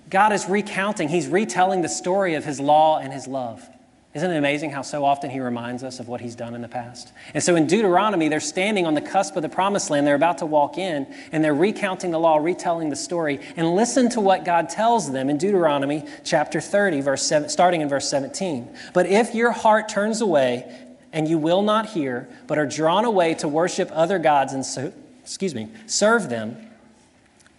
God 0.08 0.32
is 0.32 0.48
recounting, 0.48 1.08
he's 1.08 1.28
retelling 1.28 1.82
the 1.82 1.88
story 1.88 2.34
of 2.34 2.44
his 2.44 2.58
law 2.58 2.98
and 2.98 3.12
his 3.12 3.26
love. 3.28 3.68
Isn't 4.12 4.32
it 4.32 4.36
amazing 4.36 4.70
how 4.70 4.82
so 4.82 5.04
often 5.04 5.30
he 5.30 5.38
reminds 5.38 5.84
us 5.84 6.00
of 6.00 6.08
what 6.08 6.20
he's 6.20 6.34
done 6.34 6.56
in 6.56 6.62
the 6.62 6.68
past? 6.68 7.12
And 7.32 7.40
so 7.40 7.54
in 7.54 7.68
Deuteronomy, 7.68 8.28
they're 8.28 8.40
standing 8.40 8.84
on 8.84 8.94
the 8.94 9.00
cusp 9.00 9.36
of 9.36 9.42
the 9.42 9.48
promised 9.48 9.88
land. 9.88 10.04
They're 10.04 10.16
about 10.16 10.38
to 10.38 10.46
walk 10.46 10.78
in, 10.78 11.06
and 11.30 11.44
they're 11.44 11.54
recounting 11.54 12.10
the 12.10 12.18
law, 12.18 12.38
retelling 12.38 12.90
the 12.90 12.96
story. 12.96 13.38
And 13.56 13.76
listen 13.76 14.08
to 14.10 14.20
what 14.20 14.44
God 14.44 14.68
tells 14.68 15.12
them 15.12 15.30
in 15.30 15.38
Deuteronomy 15.38 16.04
chapter 16.24 16.60
30, 16.60 17.02
verse 17.02 17.22
7, 17.22 17.48
starting 17.48 17.82
in 17.82 17.88
verse 17.88 18.08
17. 18.10 18.76
But 18.94 19.06
if 19.06 19.32
your 19.32 19.52
heart 19.52 19.88
turns 19.88 20.20
away 20.20 20.76
and 21.12 21.28
you 21.28 21.38
will 21.38 21.62
not 21.62 21.90
hear, 21.90 22.28
but 22.48 22.58
are 22.58 22.66
drawn 22.66 23.04
away 23.04 23.34
to 23.34 23.46
worship 23.46 23.90
other 23.92 24.18
gods 24.18 24.52
and, 24.52 24.66
so, 24.66 24.92
excuse 25.22 25.54
me, 25.54 25.68
serve 25.86 26.28
them, 26.28 26.56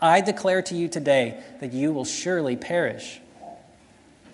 I 0.02 0.20
declare 0.20 0.62
to 0.64 0.76
you 0.76 0.90
today 0.90 1.42
that 1.62 1.72
you 1.72 1.94
will 1.94 2.06
surely 2.06 2.58
perish. 2.58 3.21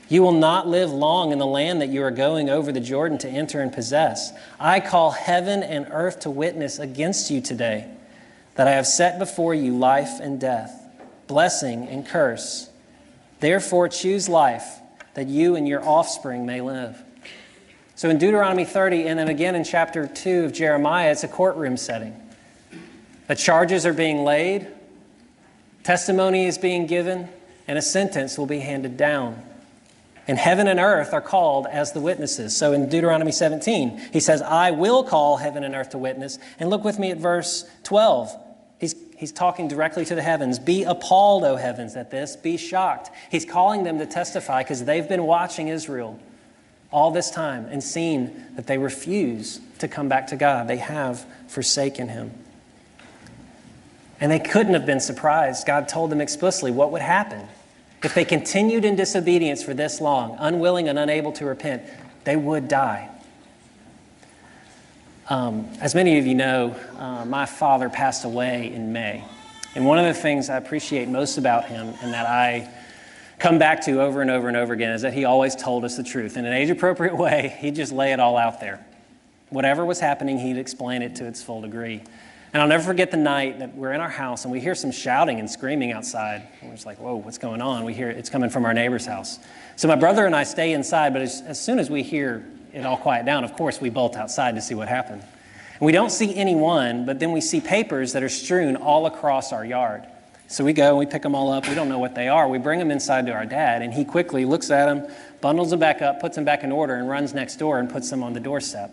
You 0.10 0.22
will 0.22 0.34
not 0.34 0.68
live 0.68 0.92
long 0.92 1.32
in 1.32 1.38
the 1.38 1.46
land 1.46 1.82
that 1.82 1.90
you 1.90 2.04
are 2.04 2.12
going 2.12 2.50
over 2.50 2.72
the 2.72 2.80
Jordan 2.80 3.18
to 3.20 3.30
enter 3.30 3.62
and 3.62 3.74
possess. 3.74 4.32
I 4.60 4.80
call 4.80 5.12
heaven 5.12 5.64
and 5.64 5.88
earth 5.92 6.22
to 6.22 6.30
witness 6.30 6.80
against 6.80 7.30
you 7.30 7.42
today 7.42 7.90
that 8.56 8.68
I 8.68 8.72
have 8.72 8.88
set 8.88 9.20
before 9.20 9.54
you 9.54 9.78
life 9.78 10.20
and 10.22 10.40
death, 10.40 10.82
blessing 11.28 11.88
and 11.90 12.06
curse. 12.06 12.70
Therefore, 13.40 13.88
choose 13.90 14.30
life 14.30 14.80
that 15.14 15.28
you 15.28 15.56
and 15.56 15.68
your 15.68 15.84
offspring 15.84 16.46
may 16.46 16.62
live. 16.62 17.02
So 17.96 18.10
in 18.10 18.18
Deuteronomy 18.18 18.66
30, 18.66 19.08
and 19.08 19.20
then 19.20 19.28
again 19.28 19.56
in 19.56 19.64
chapter 19.64 20.08
2 20.08 20.46
of 20.46 20.54
Jeremiah, 20.54 21.12
it's 21.12 21.24
a 21.24 21.28
courtroom 21.28 21.76
setting. 21.76 22.16
The 23.28 23.36
charges 23.36 23.86
are 23.86 23.94
being 23.94 24.24
laid, 24.24 24.68
testimony 25.84 26.46
is 26.46 26.58
being 26.58 26.86
given, 26.86 27.28
and 27.68 27.78
a 27.78 27.82
sentence 27.82 28.38
will 28.38 28.46
be 28.46 28.60
handed 28.60 28.96
down. 28.96 29.44
And 30.28 30.38
heaven 30.38 30.68
and 30.68 30.80
earth 30.80 31.14
are 31.14 31.22
called 31.22 31.68
as 31.68 31.94
the 31.94 32.02
witnesses. 32.02 32.56
So 32.56 32.74
in 32.74 32.90
Deuteronomy 32.90 33.32
17, 33.32 34.10
he 34.12 34.20
says, 34.20 34.42
I 34.42 34.72
will 34.72 35.04
call 35.04 35.38
heaven 35.38 35.64
and 35.64 35.74
earth 35.74 35.92
to 35.92 35.98
witness. 35.98 36.38
And 36.60 36.70
look 36.70 36.84
with 36.84 37.00
me 37.00 37.12
at 37.12 37.18
verse 37.18 37.64
12. 37.84 38.36
He's, 38.80 38.94
he's 39.16 39.32
talking 39.32 39.70
directly 39.70 40.04
to 40.04 40.16
the 40.16 40.22
heavens. 40.22 40.60
Be 40.60 40.84
appalled, 40.84 41.46
O 41.46 41.56
heavens, 41.56 41.96
at 41.96 42.12
this. 42.12 42.36
Be 42.36 42.58
shocked. 42.58 43.10
He's 43.32 43.46
calling 43.46 43.84
them 43.84 44.00
to 44.00 44.06
testify 44.06 44.64
because 44.64 44.84
they've 44.84 45.08
been 45.08 45.24
watching 45.24 45.70
Israel 45.70 46.20
all 46.92 47.12
this 47.12 47.32
time 47.32 47.66
and 47.66 47.82
seen 47.82 48.46
that 48.56 48.68
they 48.68 48.78
refuse 48.78 49.62
to 49.80 49.88
come 49.88 50.10
back 50.10 50.28
to 50.28 50.36
God. 50.36 50.68
They 50.68 50.78
have 50.78 51.26
forsaken 51.48 52.10
Him. 52.10 52.32
And 54.20 54.32
they 54.32 54.40
couldn't 54.40 54.74
have 54.74 54.86
been 54.86 55.00
surprised. 55.00 55.66
God 55.66 55.88
told 55.88 56.10
them 56.10 56.22
explicitly 56.22 56.72
what 56.72 56.92
would 56.92 57.02
happen. 57.02 57.48
If 58.04 58.14
they 58.14 58.26
continued 58.26 58.86
in 58.86 58.96
disobedience 58.96 59.64
for 59.64 59.74
this 59.74 60.00
long, 60.00 60.36
unwilling 60.40 60.88
and 60.88 61.00
unable 61.00 61.32
to 61.34 61.46
repent, 61.46 61.84
they 62.24 62.36
would 62.36 62.68
die. 62.68 63.10
Um, 65.30 65.68
as 65.82 65.94
many 65.94 66.20
of 66.20 66.26
you 66.26 66.36
know, 66.36 66.76
uh, 66.98 67.26
my 67.26 67.46
father 67.46 67.90
passed 67.90 68.24
away 68.24 68.72
in 68.72 68.94
May. 68.94 69.26
And 69.76 69.86
one 69.86 70.00
of 70.00 70.06
the 70.06 70.14
things 70.14 70.50
I 70.50 70.58
appreciate 70.58 71.10
most 71.10 71.38
about 71.38 71.66
him 71.66 71.94
and 72.02 72.14
that 72.14 72.26
I 72.26 72.72
come 73.40 73.60
back 73.60 73.82
to 73.86 74.02
over 74.02 74.22
and 74.22 74.32
over 74.32 74.48
and 74.48 74.56
over 74.56 74.74
again 74.74 74.92
is 74.92 75.02
that 75.02 75.14
he 75.14 75.26
always 75.26 75.56
told 75.56 75.84
us 75.84 75.98
the 75.98 76.04
truth. 76.04 76.38
In 76.38 76.46
an 76.46 76.54
age 76.54 76.70
appropriate 76.70 77.16
way, 77.16 77.56
he'd 77.60 77.76
just 77.76 77.92
lay 77.92 78.14
it 78.14 78.20
all 78.20 78.38
out 78.38 78.60
there. 78.60 78.86
Whatever 79.50 79.86
was 79.86 80.00
happening, 80.00 80.40
he'd 80.40 80.58
explain 80.58 81.02
it 81.02 81.16
to 81.18 81.26
its 81.26 81.42
full 81.42 81.62
degree. 81.62 82.04
And 82.54 82.62
I'll 82.62 82.68
never 82.68 82.84
forget 82.84 83.12
the 83.12 83.18
night 83.18 83.60
that 83.60 83.76
we're 83.76 83.92
in 83.92 84.00
our 84.00 84.10
house 84.10 84.46
and 84.46 84.52
we 84.52 84.60
hear 84.60 84.74
some 84.74 84.92
shouting 84.92 85.40
and 85.40 85.50
screaming 85.50 85.92
outside. 85.92 86.48
And 86.62 86.70
we're 86.70 86.76
just 86.76 86.86
like, 86.86 86.98
whoa, 86.98 87.16
what's 87.16 87.38
going 87.38 87.62
on? 87.62 87.84
We 87.84 87.94
hear 87.94 88.10
it's 88.10 88.30
coming 88.30 88.50
from 88.50 88.66
our 88.66 88.74
neighbor's 88.74 89.06
house. 89.06 89.40
So 89.76 89.88
my 89.88 89.96
brother 89.96 90.26
and 90.26 90.36
I 90.36 90.44
stay 90.44 90.74
inside, 90.74 91.14
but 91.14 91.22
as, 91.22 91.42
as 91.42 91.60
soon 91.60 91.78
as 91.78 91.90
we 91.90 92.04
hear 92.04 92.46
it 92.74 92.86
all 92.86 92.98
quiet 92.98 93.26
down, 93.26 93.44
of 93.44 93.54
course, 93.54 93.82
we 93.82 93.90
bolt 93.90 94.16
outside 94.16 94.56
to 94.56 94.62
see 94.62 94.76
what 94.76 94.88
happened. 94.88 95.22
And 95.22 95.86
we 95.86 95.92
don't 95.92 96.10
see 96.10 96.34
anyone, 96.36 97.06
but 97.06 97.20
then 97.20 97.32
we 97.32 97.42
see 97.42 97.62
papers 97.62 98.14
that 98.14 98.24
are 98.24 98.30
strewn 98.30 98.76
all 98.78 99.06
across 99.06 99.52
our 99.52 99.66
yard. 99.66 100.08
So 100.48 100.64
we 100.64 100.72
go 100.72 100.88
and 100.88 100.98
we 100.98 101.06
pick 101.06 101.22
them 101.22 101.36
all 101.36 101.52
up. 101.52 101.68
We 101.68 101.76
don't 101.76 101.90
know 101.90 102.00
what 102.00 102.16
they 102.16 102.30
are. 102.30 102.48
We 102.48 102.58
bring 102.58 102.80
them 102.80 102.90
inside 102.90 103.26
to 103.26 103.34
our 103.34 103.46
dad, 103.46 103.82
and 103.82 103.94
he 103.94 104.06
quickly 104.06 104.46
looks 104.46 104.72
at 104.72 104.86
them, 104.86 105.06
bundles 105.42 105.72
them 105.72 105.80
back 105.80 106.02
up, 106.02 106.22
puts 106.22 106.36
them 106.38 106.46
back 106.46 106.64
in 106.64 106.72
order, 106.72 106.96
and 106.96 107.10
runs 107.10 107.34
next 107.34 107.58
door 107.58 107.80
and 107.80 107.90
puts 107.90 108.10
them 108.10 108.24
on 108.24 108.32
the 108.32 108.40
doorstep 108.40 108.92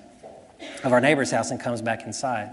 of 0.82 0.92
our 0.92 1.00
neighbor's 1.00 1.30
house 1.30 1.52
and 1.52 1.61
comes 1.61 1.80
back 1.80 2.04
inside. 2.04 2.50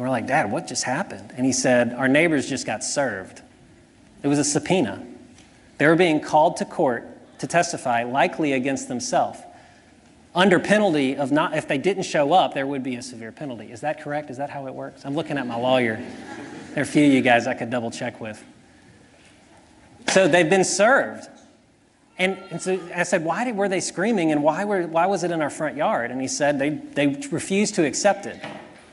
And 0.00 0.06
we're 0.06 0.12
like, 0.12 0.26
Dad, 0.26 0.50
what 0.50 0.66
just 0.66 0.84
happened? 0.84 1.34
And 1.36 1.44
he 1.44 1.52
said, 1.52 1.92
Our 1.92 2.08
neighbors 2.08 2.48
just 2.48 2.64
got 2.64 2.82
served. 2.82 3.42
It 4.22 4.28
was 4.28 4.38
a 4.38 4.44
subpoena. 4.44 5.06
They 5.76 5.86
were 5.86 5.94
being 5.94 6.22
called 6.22 6.56
to 6.56 6.64
court 6.64 7.06
to 7.40 7.46
testify, 7.46 8.04
likely 8.04 8.54
against 8.54 8.88
themselves. 8.88 9.40
Under 10.34 10.58
penalty 10.58 11.16
of 11.16 11.32
not, 11.32 11.54
if 11.54 11.68
they 11.68 11.76
didn't 11.76 12.04
show 12.04 12.32
up, 12.32 12.54
there 12.54 12.66
would 12.66 12.82
be 12.82 12.96
a 12.96 13.02
severe 13.02 13.30
penalty. 13.30 13.70
Is 13.70 13.82
that 13.82 14.00
correct? 14.00 14.30
Is 14.30 14.38
that 14.38 14.48
how 14.48 14.66
it 14.68 14.74
works? 14.74 15.04
I'm 15.04 15.14
looking 15.14 15.36
at 15.36 15.46
my 15.46 15.56
lawyer. 15.56 16.02
There 16.70 16.78
are 16.78 16.82
a 16.82 16.86
few 16.86 17.04
of 17.04 17.12
you 17.12 17.20
guys 17.20 17.46
I 17.46 17.52
could 17.52 17.68
double 17.68 17.90
check 17.90 18.22
with. 18.22 18.42
So 20.08 20.28
they've 20.28 20.48
been 20.48 20.64
served. 20.64 21.28
And, 22.16 22.38
and 22.50 22.62
so 22.62 22.80
I 22.96 23.02
said, 23.02 23.22
why 23.22 23.44
did, 23.44 23.54
were 23.54 23.68
they 23.68 23.80
screaming 23.80 24.32
and 24.32 24.42
why, 24.42 24.64
were, 24.64 24.86
why 24.86 25.04
was 25.04 25.24
it 25.24 25.30
in 25.30 25.42
our 25.42 25.50
front 25.50 25.76
yard? 25.76 26.10
And 26.10 26.22
he 26.22 26.28
said 26.28 26.58
they, 26.58 26.70
they 26.70 27.20
refused 27.30 27.74
to 27.74 27.84
accept 27.84 28.24
it. 28.24 28.42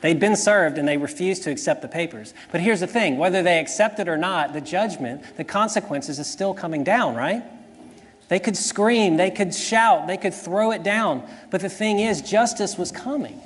They'd 0.00 0.20
been 0.20 0.36
served 0.36 0.78
and 0.78 0.86
they 0.86 0.96
refused 0.96 1.42
to 1.44 1.50
accept 1.50 1.82
the 1.82 1.88
papers. 1.88 2.32
But 2.52 2.60
here's 2.60 2.80
the 2.80 2.86
thing 2.86 3.18
whether 3.18 3.42
they 3.42 3.58
accept 3.58 3.98
it 3.98 4.08
or 4.08 4.16
not, 4.16 4.52
the 4.52 4.60
judgment, 4.60 5.22
the 5.36 5.44
consequences 5.44 6.18
is 6.18 6.26
still 6.26 6.54
coming 6.54 6.84
down, 6.84 7.14
right? 7.14 7.42
They 8.28 8.38
could 8.38 8.56
scream, 8.56 9.16
they 9.16 9.30
could 9.30 9.54
shout, 9.54 10.06
they 10.06 10.18
could 10.18 10.34
throw 10.34 10.70
it 10.70 10.82
down. 10.82 11.26
But 11.50 11.62
the 11.62 11.70
thing 11.70 11.98
is, 11.98 12.20
justice 12.20 12.76
was 12.76 12.92
coming. 12.92 13.40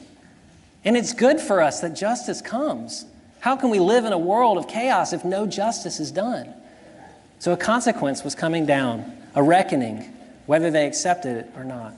And 0.84 0.96
it's 0.96 1.12
good 1.12 1.40
for 1.40 1.62
us 1.62 1.80
that 1.80 1.90
justice 1.90 2.42
comes. 2.42 3.04
How 3.40 3.56
can 3.56 3.70
we 3.70 3.78
live 3.78 4.04
in 4.04 4.12
a 4.12 4.18
world 4.18 4.58
of 4.58 4.68
chaos 4.68 5.12
if 5.12 5.24
no 5.24 5.46
justice 5.46 6.00
is 6.00 6.10
done? 6.10 6.52
So 7.38 7.52
a 7.52 7.56
consequence 7.56 8.24
was 8.24 8.34
coming 8.34 8.66
down, 8.66 9.16
a 9.34 9.42
reckoning, 9.42 10.12
whether 10.46 10.70
they 10.70 10.86
accepted 10.86 11.36
it 11.36 11.50
or 11.56 11.64
not. 11.64 11.94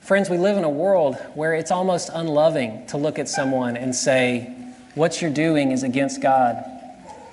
Friends, 0.00 0.30
we 0.30 0.38
live 0.38 0.56
in 0.56 0.64
a 0.64 0.70
world 0.70 1.16
where 1.34 1.54
it's 1.54 1.70
almost 1.70 2.10
unloving 2.12 2.86
to 2.86 2.96
look 2.96 3.18
at 3.18 3.28
someone 3.28 3.76
and 3.76 3.94
say, 3.94 4.52
What 4.94 5.20
you're 5.20 5.30
doing 5.30 5.70
is 5.70 5.82
against 5.82 6.20
God, 6.20 6.64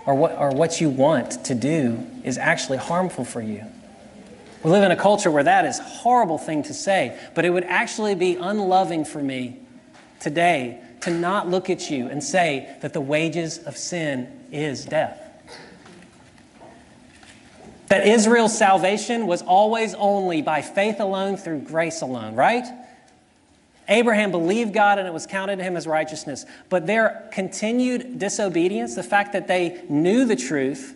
or 0.06 0.14
what, 0.14 0.38
or 0.38 0.52
what 0.52 0.80
you 0.80 0.90
want 0.90 1.46
to 1.46 1.56
do 1.56 2.06
is 2.24 2.38
actually 2.38 2.78
harmful 2.78 3.26
for 3.26 3.42
you. 3.42 3.64
We 4.64 4.72
live 4.72 4.84
in 4.84 4.92
a 4.92 4.98
culture 4.98 5.32
where 5.32 5.44
that 5.44 5.66
is 5.66 5.80
a 5.80 5.84
horrible 5.84 6.38
thing 6.38 6.64
to 6.64 6.74
say, 6.74 7.18
but 7.36 7.46
it 7.46 7.52
would 7.52 7.64
actually 7.64 8.16
be 8.16 8.36
unloving 8.36 9.06
for 9.06 9.24
me 9.24 9.60
today 10.20 10.82
to 11.02 11.10
not 11.10 11.50
look 11.50 11.70
at 11.70 11.90
you 11.90 12.08
and 12.10 12.24
say 12.24 12.76
that 12.82 12.94
the 12.94 13.02
wages 13.02 13.60
of 13.60 13.78
sin 13.78 14.28
is 14.52 14.86
death. 14.86 15.27
That 17.88 18.06
Israel's 18.06 18.58
salvation 18.58 19.28
was 19.28 19.42
always 19.42 19.94
only 19.94 20.42
by 20.42 20.62
faith 20.62 21.00
alone 21.00 21.38
through 21.38 21.60
grace 21.60 22.02
alone, 22.02 22.36
right? 22.36 22.66
Abraham 23.90 24.32
believed 24.32 24.74
God 24.74 25.00
and 25.00 25.08
it 25.08 25.14
was 25.14 25.26
counted 25.26 25.58
to 25.58 25.64
him 25.64 25.78
as 25.78 25.88
righteousness. 25.88 26.46
But 26.70 26.88
their 26.88 27.30
continued 27.32 28.20
disobedience, 28.20 28.96
the 28.96 29.04
fact 29.04 29.34
that 29.34 29.48
they 29.48 29.82
knew 29.88 30.26
the 30.26 30.36
truth 30.36 30.96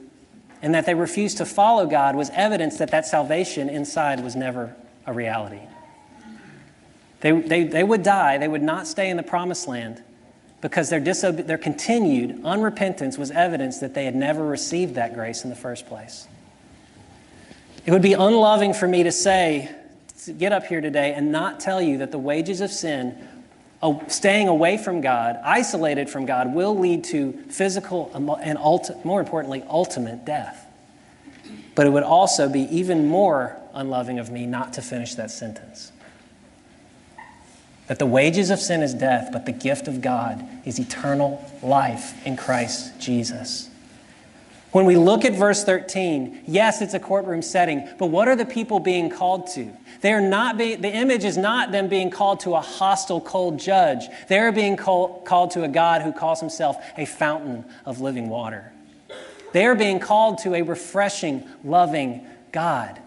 and 0.62 0.76
that 0.76 0.86
they 0.86 0.94
refused 0.94 1.38
to 1.38 1.46
follow 1.46 1.88
God, 1.88 2.16
was 2.16 2.30
evidence 2.34 2.78
that 2.78 2.92
that 2.92 3.06
salvation 3.06 3.70
inside 3.70 4.22
was 4.22 4.36
never 4.36 4.76
a 5.06 5.14
reality. 5.14 5.62
They, 7.22 7.32
they, 7.32 7.64
they 7.64 7.84
would 7.84 8.04
die, 8.04 8.38
they 8.38 8.48
would 8.48 8.62
not 8.62 8.88
stay 8.88 9.10
in 9.10 9.16
the 9.16 9.24
promised 9.24 9.68
land 9.68 10.04
because 10.60 10.90
their, 10.90 11.02
disobe- 11.02 11.48
their 11.48 11.58
continued 11.58 12.44
unrepentance 12.44 13.18
was 13.18 13.32
evidence 13.32 13.80
that 13.80 13.94
they 13.94 14.06
had 14.06 14.16
never 14.16 14.46
received 14.46 14.96
that 14.96 15.14
grace 15.14 15.44
in 15.44 15.50
the 15.50 15.56
first 15.56 15.88
place. 15.88 16.28
It 17.86 17.92
would 17.92 18.02
be 18.02 18.14
unloving 18.14 18.74
for 18.74 18.88
me 18.88 19.04
to 19.04 19.12
say, 19.12 19.70
to 20.26 20.34
get 20.34 20.52
up 20.52 20.66
here 20.68 20.82
today 20.82 21.14
and 21.14 21.32
not 21.32 21.60
tell 21.60 21.82
you 21.82 21.98
that 21.98 22.12
the 22.12 22.20
wages 22.20 22.62
of 22.62 22.70
sin, 22.70 23.18
staying 24.08 24.48
away 24.48 24.78
from 24.78 25.02
God, 25.02 25.40
isolated 25.44 26.08
from 26.08 26.28
God, 26.28 26.54
will 26.54 26.78
lead 26.78 27.04
to 27.06 27.34
physical 27.50 28.12
and, 28.14 28.60
ulti- 28.60 29.04
more 29.04 29.20
importantly, 29.20 29.64
ultimate 29.68 30.26
death. 30.26 30.68
But 31.74 31.88
it 31.88 31.90
would 31.90 32.04
also 32.04 32.48
be 32.48 32.62
even 32.76 33.08
more 33.08 33.58
unloving 33.74 34.20
of 34.20 34.30
me 34.30 34.46
not 34.46 34.74
to 34.74 34.84
finish 34.84 35.16
that 35.16 35.32
sentence. 35.32 35.92
That 37.88 37.98
the 37.98 38.06
wages 38.06 38.52
of 38.52 38.60
sin 38.60 38.84
is 38.84 38.94
death, 38.94 39.30
but 39.34 39.48
the 39.48 39.52
gift 39.52 39.88
of 39.88 40.02
God 40.02 40.48
is 40.66 40.80
eternal 40.80 41.44
life 41.64 42.24
in 42.28 42.38
Christ 42.38 43.02
Jesus. 43.02 43.71
When 44.72 44.86
we 44.86 44.96
look 44.96 45.26
at 45.26 45.34
verse 45.34 45.66
13, 45.66 46.44
yes, 46.48 46.82
it's 46.82 46.94
a 46.94 47.00
courtroom 47.00 47.42
setting, 47.42 47.90
but 48.00 48.06
what 48.06 48.30
are 48.30 48.38
the 48.38 48.46
people 48.46 48.80
being 48.80 49.10
called 49.10 49.48
to? 49.56 49.70
They 50.00 50.14
are 50.14 50.22
not 50.22 50.58
being, 50.58 50.82
the 50.82 50.92
image 50.92 51.26
is 51.26 51.38
not 51.38 51.74
them 51.74 51.90
being 51.90 52.10
called 52.10 52.40
to 52.42 52.56
a 52.56 52.62
hostile, 52.62 53.20
cold 53.20 53.60
judge. 53.60 54.06
They're 54.30 54.54
being 54.54 54.78
call, 54.78 55.22
called 55.22 55.52
to 55.52 55.64
a 55.64 55.68
God 55.68 56.02
who 56.02 56.14
calls 56.14 56.40
himself 56.40 56.78
a 56.98 57.06
fountain 57.06 57.66
of 57.86 58.00
living 58.00 58.30
water. 58.30 58.72
They 59.52 59.66
are 59.66 59.76
being 59.76 60.00
called 60.00 60.38
to 60.40 60.56
a 60.56 60.62
refreshing, 60.62 61.44
loving 61.66 62.26
God. 62.54 62.98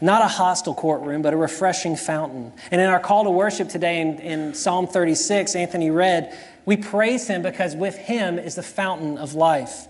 Not 0.00 0.22
a 0.22 0.28
hostile 0.28 0.74
courtroom, 0.74 1.20
but 1.20 1.34
a 1.34 1.36
refreshing 1.36 1.96
fountain. 1.96 2.52
And 2.70 2.80
in 2.80 2.86
our 2.86 3.00
call 3.00 3.24
to 3.24 3.30
worship 3.30 3.68
today 3.68 4.00
in, 4.00 4.18
in 4.20 4.54
Psalm 4.54 4.86
36, 4.86 5.54
Anthony 5.54 5.90
read, 5.90 6.36
we 6.66 6.76
praise 6.76 7.28
him 7.28 7.42
because 7.42 7.74
with 7.74 7.96
him 7.96 8.38
is 8.38 8.56
the 8.56 8.62
fountain 8.62 9.16
of 9.16 9.34
life. 9.34 9.86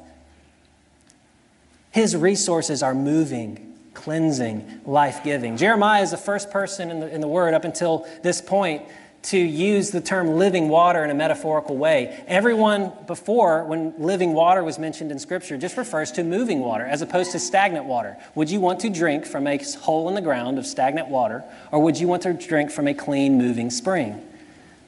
His 1.90 2.14
resources 2.14 2.83
are 2.83 2.95
moving, 2.95 3.75
cleansing, 3.95 4.83
life 4.85 5.25
giving. 5.25 5.56
Jeremiah 5.56 6.02
is 6.02 6.11
the 6.11 6.18
first 6.18 6.50
person 6.50 6.90
in 6.90 7.00
the, 7.00 7.09
in 7.12 7.23
the 7.23 7.28
Word 7.28 7.54
up 7.54 7.64
until 7.64 8.06
this 8.23 8.42
point 8.42 8.83
to 9.23 9.38
use 9.38 9.90
the 9.90 10.00
term 10.00 10.37
living 10.37 10.68
water 10.68 11.02
in 11.02 11.11
a 11.11 11.14
metaphorical 11.14 11.76
way. 11.76 12.23
Everyone 12.28 12.92
before, 13.06 13.64
when 13.64 13.95
living 13.99 14.35
water 14.35 14.62
was 14.62 14.78
mentioned 14.78 15.11
in 15.11 15.18
Scripture, 15.18 15.56
just 15.56 15.76
refers 15.76 16.12
to 16.12 16.23
moving 16.23 16.61
water 16.61 16.85
as 16.85 17.02
opposed 17.02 17.33
to 17.33 17.38
stagnant 17.38 17.87
water. 17.87 18.16
Would 18.35 18.50
you 18.50 18.61
want 18.61 18.80
to 18.80 18.90
drink 18.90 19.25
from 19.25 19.47
a 19.47 19.59
hole 19.80 20.09
in 20.09 20.14
the 20.14 20.21
ground 20.21 20.59
of 20.59 20.66
stagnant 20.66 21.09
water, 21.09 21.42
or 21.73 21.83
would 21.83 21.99
you 21.99 22.06
want 22.06 22.23
to 22.23 22.35
drink 22.35 22.71
from 22.71 22.87
a 22.87 22.95
clean, 22.95 23.38
moving 23.38 23.71
spring? 23.71 24.23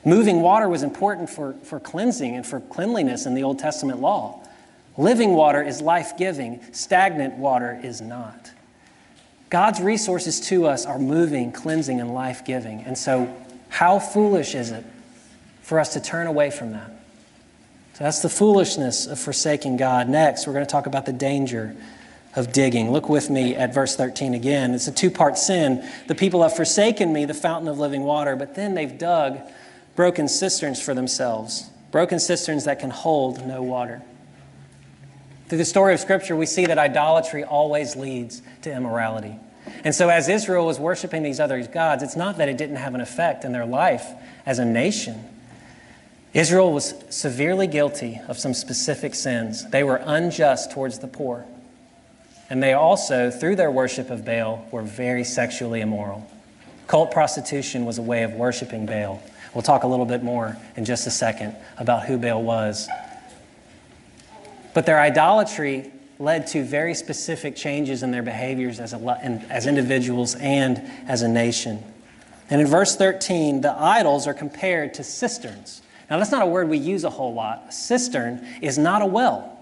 Moving 0.09 0.41
water 0.41 0.71
was 0.71 0.83
important 0.83 1.29
for, 1.29 1.53
for 1.65 1.79
cleansing 1.79 2.35
and 2.35 2.47
for 2.47 2.61
cleanliness 2.61 3.27
in 3.27 3.35
the 3.35 3.43
Old 3.43 3.59
Testament 3.59 4.01
law. 4.01 4.43
Living 4.97 5.35
water 5.35 5.63
is 5.63 5.83
life 5.83 6.17
giving, 6.17 6.63
stagnant 6.73 7.35
water 7.35 7.79
is 7.83 8.01
not. 8.01 8.51
God's 9.51 9.83
resources 9.83 10.41
to 10.49 10.67
us 10.67 10.87
are 10.87 10.99
moving, 10.99 11.53
cleansing, 11.53 12.01
and 12.01 12.15
life 12.15 12.43
giving. 12.47 12.81
And 12.81 12.97
so 12.97 13.37
how 13.69 13.99
foolish 13.99 14.55
is 14.55 14.71
it 14.71 14.83
for 15.61 15.79
us 15.79 15.93
to 15.93 16.01
turn 16.01 16.27
away 16.27 16.51
from 16.51 16.73
that? 16.73 16.91
So 17.93 18.05
that's 18.05 18.23
the 18.23 18.31
foolishness 18.31 19.07
of 19.07 19.19
forsaking 19.19 19.77
God. 19.77 20.09
Next, 20.09 20.47
we're 20.47 20.55
going 20.55 20.65
to 20.65 20.73
talk 20.73 20.87
about 20.87 21.05
the 21.05 21.13
danger 21.13 21.77
of 22.35 22.55
digging. 22.55 22.93
Look 22.93 23.11
with 23.11 23.29
me 23.29 23.55
at 23.57 23.75
verse 23.75 23.95
13 23.95 24.33
again. 24.33 24.73
It's 24.73 24.89
a 24.89 24.93
two 24.93 25.11
part 25.11 25.37
sin. 25.37 25.87
The 26.07 26.15
people 26.15 26.43
have 26.45 26.57
forsaken 26.57 27.13
me, 27.13 27.27
the 27.27 27.35
fountain 27.35 27.69
of 27.69 27.79
living 27.79 28.05
water, 28.05 28.37
but 28.37 28.55
then 28.55 28.75
they've 28.75 28.97
dug 28.97 29.39
broken 29.99 30.29
cisterns 30.29 30.81
for 30.81 30.95
themselves, 30.95 31.69
broken 31.91 32.21
cisterns 32.21 32.67
that 32.67 32.79
can 32.79 32.89
hold 32.89 33.45
no 33.45 33.65
water. 33.65 34.01
Through 35.49 35.59
the 35.59 35.65
story 35.65 35.93
of 35.93 35.99
Scripture, 35.99 36.37
we 36.37 36.47
see 36.47 36.67
that 36.67 36.79
idolatry 36.79 37.43
always 37.43 37.97
leads 37.97 38.41
to 38.63 38.73
immorality. 38.73 39.35
And 39.83 39.93
so, 39.93 40.09
as 40.09 40.29
Israel 40.29 40.67
was 40.67 40.79
worshiping 40.79 41.25
these 41.25 41.41
other 41.41 41.61
gods, 41.67 42.05
it's 42.05 42.15
not 42.15 42.39
that 42.39 42.49
it 42.49 42.57
didn't 42.57 42.77
have 42.77 42.95
an 42.95 43.01
effect 43.01 43.45
in 43.45 43.51
their 43.51 43.67
life 43.67 44.07
as 44.47 44.61
a 44.61 44.65
nation. 44.65 45.25
Israel 46.33 46.73
was 46.73 46.95
severely 47.11 47.67
guilty 47.67 48.21
of 48.29 48.39
some 48.39 48.55
specific 48.55 49.17
sins. 49.17 49.69
They 49.69 49.83
were 49.83 50.01
unjust 50.05 50.71
towards 50.71 51.01
the 51.01 51.09
poor. 51.09 51.45
And 52.49 52.63
they 52.63 52.73
also, 52.73 53.33
through 53.33 53.57
their 53.57 53.73
worship 53.73 54.11
of 54.11 54.25
Baal, 54.25 54.65
were 54.71 54.83
very 54.83 55.25
sexually 55.25 55.81
immoral. 55.81 56.25
Cult 56.87 57.11
prostitution 57.11 57.85
was 57.85 57.99
a 57.99 58.03
way 58.03 58.23
of 58.23 58.35
worshiping 58.35 58.87
Baal. 58.87 59.21
We'll 59.55 59.63
talk 59.63 59.85
a 59.85 59.87
little 59.87 60.07
bit 60.07 60.23
more 60.23 60.57
in 60.77 60.85
just 60.85 61.07
a 61.07 61.11
second 61.11 61.57
about 61.77 62.07
who 62.07 62.19
Baal 62.19 62.43
was. 62.43 62.89
But 64.75 64.87
their 64.87 65.01
idolatry 65.01 65.91
led 66.19 66.47
to 66.49 66.65
very 66.65 66.95
specific 66.95 67.57
changes 67.57 68.03
in 68.03 68.11
their 68.11 68.23
behaviors 68.23 68.81
as, 68.81 68.93
a, 68.93 68.99
as 69.49 69.67
individuals 69.67 70.35
and 70.35 70.83
as 71.07 71.23
a 71.23 71.29
nation. 71.29 71.83
And 72.51 72.61
in 72.61 72.67
verse 72.67 72.97
13, 72.97 73.61
the 73.61 73.73
idols 73.73 74.27
are 74.27 74.35
compared 74.35 74.95
to 74.95 75.05
cisterns. 75.05 75.83
Now, 76.11 76.19
that's 76.19 76.31
not 76.31 76.43
a 76.43 76.47
word 76.47 76.69
we 76.69 76.79
use 76.79 77.05
a 77.05 77.11
whole 77.11 77.35
lot. 77.35 77.67
A 77.69 77.73
cistern 77.73 78.47
is 78.63 78.79
not 78.79 79.03
a 79.03 79.07
well. 79.07 79.59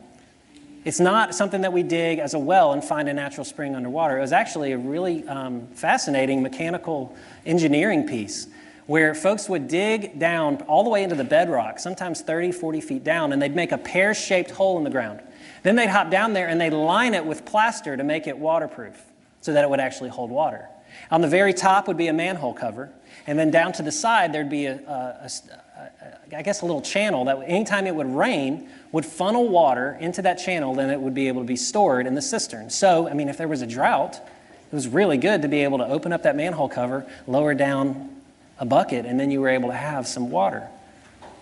It's 0.85 1.01
not 1.01 1.35
something 1.35 1.63
that 1.63 1.73
we 1.73 1.83
dig 1.83 2.21
as 2.21 2.35
a 2.35 2.39
well 2.39 2.73
and 2.73 2.83
find 2.83 3.09
a 3.09 3.13
natural 3.13 3.45
spring 3.45 3.75
underwater. 3.75 4.19
It 4.19 4.21
was 4.21 4.33
actually 4.33 4.71
a 4.71 4.79
really 4.79 5.27
um, 5.27 5.67
fascinating 5.69 6.43
mechanical 6.43 7.17
engineering 7.45 8.07
piece 8.07 8.47
where 8.87 9.15
folks 9.15 9.49
would 9.49 9.69
dig 9.69 10.19
down 10.19 10.57
all 10.63 10.85
the 10.85 10.91
way 10.91 11.03
into 11.03 11.17
the 11.17 11.25
bedrock, 11.25 11.79
sometimes 11.79 12.21
30, 12.21 12.53
40 12.53 12.81
feet 12.81 13.05
down, 13.05 13.33
and 13.33 13.43
they'd 13.43 13.57
make 13.57 13.73
a 13.73 13.79
pear 13.79 14.15
shaped 14.15 14.51
hole 14.53 14.79
in 14.79 14.85
the 14.85 14.91
ground. 14.91 15.21
Then 15.63 15.75
they'd 15.75 15.89
hop 15.89 16.11
down 16.11 16.33
there 16.33 16.49
and 16.49 16.61
they'd 16.61 16.71
line 16.71 17.15
it 17.15 17.25
with 17.25 17.45
plaster 17.45 17.97
to 17.97 18.05
make 18.05 18.27
it 18.27 18.39
waterproof 18.39 19.03
so 19.41 19.53
that 19.53 19.65
it 19.65 19.71
would 19.71 19.81
actually 19.81 20.11
hold 20.11 20.31
water. 20.31 20.69
On 21.11 21.21
the 21.21 21.29
very 21.29 21.53
top 21.53 21.89
would 21.89 21.97
be 21.97 22.07
a 22.07 22.13
manhole 22.13 22.55
cover, 22.55 22.91
and 23.27 23.39
then 23.39 23.51
down 23.51 23.73
to 23.73 23.83
the 23.83 23.93
side 23.93 24.33
there'd 24.33 24.49
be 24.49 24.67
a, 24.67 24.77
a, 24.77 25.31
a, 25.77 25.81
a 25.81 26.37
I 26.37 26.43
guess 26.43 26.63
a 26.63 26.67
little 26.67 26.81
channel 26.81 27.25
that 27.27 27.39
anytime 27.47 27.87
it 27.87 27.95
would 27.95 28.07
rain 28.07 28.69
would 28.93 29.05
funnel 29.05 29.49
water 29.49 29.97
into 30.01 30.23
that 30.23 30.37
channel, 30.37 30.75
then 30.75 30.91
it 30.91 31.01
would 31.01 31.15
be 31.15 31.29
able 31.29 31.43
to 31.43 31.47
be 31.47 31.57
stored 31.57 32.07
in 32.07 32.15
the 32.15 32.23
cistern. 32.23 32.71
So, 32.71 33.09
I 33.09 33.15
mean, 33.15 33.29
if 33.29 33.37
there 33.37 33.49
was 33.49 33.63
a 33.63 33.67
drought, 33.67 34.15
it 34.15 34.75
was 34.75 34.89
really 34.89 35.19
good 35.19 35.43
to 35.43 35.49
be 35.49 35.63
able 35.63 35.79
to 35.79 35.87
open 35.87 36.13
up 36.13 36.23
that 36.23 36.35
manhole 36.35 36.69
cover, 36.69 37.07
lower 37.27 37.55
down 37.55 38.16
a 38.59 38.65
bucket, 38.65 39.07
and 39.07 39.19
then 39.19 39.31
you 39.31 39.41
were 39.41 39.49
able 39.49 39.69
to 39.69 39.77
have 39.77 40.07
some 40.07 40.31
water. 40.31 40.69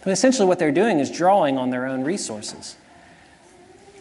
Essentially, 0.06 0.46
what 0.46 0.58
they're 0.58 0.72
doing 0.72 0.98
is 0.98 1.10
drawing 1.10 1.56
on 1.56 1.70
their 1.70 1.86
own 1.86 2.04
resources. 2.04 2.76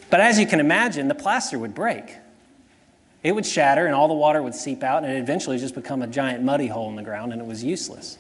But 0.10 0.20
as 0.20 0.38
you 0.38 0.46
can 0.46 0.60
imagine, 0.60 1.08
the 1.08 1.16
plaster 1.16 1.58
would 1.58 1.74
break. 1.74 2.18
It 3.24 3.34
would 3.34 3.46
shatter 3.46 3.86
and 3.86 3.96
all 3.96 4.10
the 4.10 4.14
water 4.14 4.44
would 4.44 4.54
seep 4.54 4.84
out 4.84 5.04
and 5.04 5.12
it 5.12 5.18
eventually 5.18 5.58
just 5.58 5.74
become 5.74 6.02
a 6.02 6.08
giant 6.08 6.44
muddy 6.44 6.68
hole 6.68 6.90
in 6.90 6.98
the 6.98 7.04
ground 7.04 7.32
and 7.32 7.42
it 7.42 7.48
was 7.48 7.64
useless. 7.64 8.18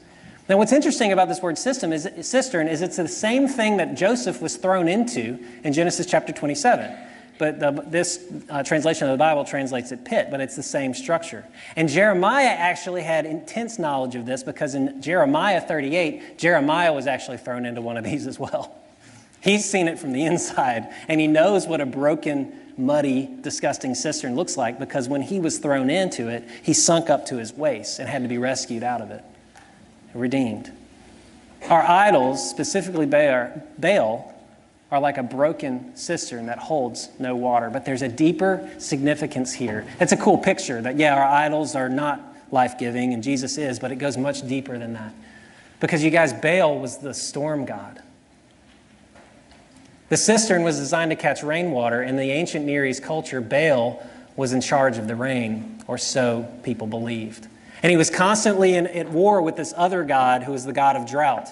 Now, 0.47 0.57
what's 0.57 0.71
interesting 0.71 1.11
about 1.11 1.27
this 1.27 1.41
word 1.41 1.57
system 1.57 1.93
is 1.93 2.09
cistern 2.21 2.67
is 2.67 2.81
it's 2.81 2.97
the 2.97 3.07
same 3.07 3.47
thing 3.47 3.77
that 3.77 3.95
Joseph 3.95 4.41
was 4.41 4.55
thrown 4.55 4.87
into 4.87 5.39
in 5.63 5.73
Genesis 5.73 6.05
chapter 6.05 6.33
27. 6.33 6.91
But 7.37 7.59
the, 7.59 7.71
this 7.87 8.23
uh, 8.49 8.63
translation 8.63 9.07
of 9.07 9.13
the 9.13 9.17
Bible 9.17 9.43
translates 9.43 9.91
it 9.91 10.05
pit, 10.05 10.27
but 10.29 10.39
it's 10.39 10.55
the 10.55 10.63
same 10.63 10.93
structure. 10.93 11.43
And 11.75 11.89
Jeremiah 11.89 12.45
actually 12.45 13.01
had 13.01 13.25
intense 13.25 13.79
knowledge 13.79 14.15
of 14.15 14.25
this 14.25 14.43
because 14.43 14.75
in 14.75 15.01
Jeremiah 15.01 15.59
38, 15.59 16.37
Jeremiah 16.37 16.93
was 16.93 17.07
actually 17.07 17.37
thrown 17.37 17.65
into 17.65 17.81
one 17.81 17.97
of 17.97 18.03
these 18.03 18.27
as 18.27 18.37
well. 18.37 18.75
He's 19.41 19.69
seen 19.69 19.87
it 19.87 19.99
from 19.99 20.13
the 20.13 20.23
inside, 20.25 20.87
and 21.07 21.19
he 21.19 21.27
knows 21.27 21.67
what 21.67 21.81
a 21.81 21.85
broken, 21.85 22.53
muddy, 22.77 23.29
disgusting 23.41 23.93
cistern 23.93 24.35
looks 24.35 24.55
like 24.55 24.79
because 24.79 25.09
when 25.09 25.21
he 25.21 25.39
was 25.39 25.57
thrown 25.57 25.89
into 25.89 26.29
it, 26.29 26.47
he 26.61 26.73
sunk 26.73 27.09
up 27.09 27.25
to 27.25 27.37
his 27.37 27.53
waist 27.53 27.99
and 27.99 28.07
had 28.07 28.21
to 28.21 28.29
be 28.29 28.37
rescued 28.37 28.83
out 28.83 29.01
of 29.01 29.11
it, 29.11 29.23
redeemed. 30.13 30.71
Our 31.69 31.81
idols, 31.81 32.49
specifically 32.49 33.05
Baal, 33.05 34.32
are 34.93 34.99
like 34.99 35.17
a 35.17 35.23
broken 35.23 35.95
cistern 35.95 36.45
that 36.45 36.59
holds 36.59 37.09
no 37.17 37.35
water. 37.35 37.71
But 37.71 37.83
there's 37.83 38.03
a 38.03 38.07
deeper 38.07 38.69
significance 38.77 39.51
here. 39.51 39.87
It's 39.99 40.11
a 40.11 40.17
cool 40.17 40.37
picture 40.37 40.79
that, 40.83 40.97
yeah, 40.97 41.15
our 41.15 41.25
idols 41.25 41.73
are 41.73 41.89
not 41.89 42.21
life 42.51 42.77
giving, 42.77 43.11
and 43.11 43.23
Jesus 43.23 43.57
is, 43.57 43.79
but 43.79 43.91
it 43.91 43.95
goes 43.95 44.17
much 44.17 44.47
deeper 44.47 44.77
than 44.77 44.93
that. 44.93 45.11
Because 45.79 46.03
you 46.03 46.11
guys, 46.11 46.31
Baal 46.31 46.77
was 46.77 46.99
the 46.99 47.11
storm 47.11 47.65
god. 47.65 48.03
The 50.09 50.17
cistern 50.17 50.61
was 50.61 50.77
designed 50.77 51.09
to 51.09 51.15
catch 51.15 51.41
rainwater. 51.41 52.03
In 52.03 52.15
the 52.15 52.29
ancient 52.29 52.63
Near 52.63 52.85
East 52.85 53.01
culture, 53.01 53.41
Baal 53.41 54.07
was 54.35 54.53
in 54.53 54.61
charge 54.61 54.99
of 54.99 55.07
the 55.07 55.15
rain, 55.15 55.83
or 55.87 55.97
so 55.97 56.47
people 56.61 56.85
believed. 56.85 57.47
And 57.81 57.89
he 57.89 57.97
was 57.97 58.11
constantly 58.11 58.75
in, 58.75 58.85
at 58.85 59.09
war 59.09 59.41
with 59.41 59.55
this 59.55 59.73
other 59.75 60.03
god 60.03 60.43
who 60.43 60.51
was 60.51 60.65
the 60.65 60.71
god 60.71 60.95
of 60.95 61.09
drought. 61.09 61.49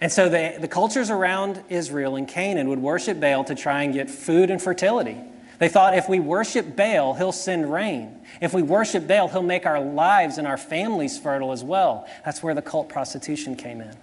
And 0.00 0.10
so 0.10 0.28
the, 0.28 0.56
the 0.58 0.68
cultures 0.68 1.10
around 1.10 1.62
Israel 1.68 2.16
and 2.16 2.26
Canaan 2.26 2.68
would 2.68 2.78
worship 2.78 3.20
Baal 3.20 3.44
to 3.44 3.54
try 3.54 3.82
and 3.82 3.92
get 3.92 4.08
food 4.08 4.50
and 4.50 4.60
fertility. 4.60 5.18
They 5.58 5.68
thought 5.68 5.94
if 5.94 6.08
we 6.08 6.20
worship 6.20 6.74
Baal, 6.74 7.12
he'll 7.12 7.32
send 7.32 7.70
rain. 7.70 8.18
If 8.40 8.54
we 8.54 8.62
worship 8.62 9.06
Baal, 9.06 9.28
he'll 9.28 9.42
make 9.42 9.66
our 9.66 9.78
lives 9.78 10.38
and 10.38 10.46
our 10.46 10.56
families 10.56 11.18
fertile 11.18 11.52
as 11.52 11.62
well. 11.62 12.08
That's 12.24 12.42
where 12.42 12.54
the 12.54 12.62
cult 12.62 12.88
prostitution 12.88 13.56
came 13.56 13.82
in. 13.82 13.94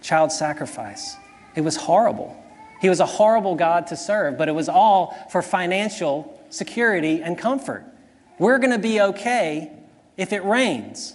Child 0.00 0.32
sacrifice. 0.32 1.16
It 1.54 1.60
was 1.60 1.76
horrible. 1.76 2.42
He 2.80 2.88
was 2.88 3.00
a 3.00 3.06
horrible 3.06 3.56
God 3.56 3.88
to 3.88 3.96
serve, 3.96 4.38
but 4.38 4.48
it 4.48 4.52
was 4.52 4.70
all 4.70 5.14
for 5.30 5.42
financial 5.42 6.40
security 6.48 7.22
and 7.22 7.36
comfort. 7.36 7.84
We're 8.38 8.58
going 8.58 8.72
to 8.72 8.78
be 8.78 9.00
okay 9.00 9.70
if 10.16 10.32
it 10.32 10.44
rains. 10.44 11.14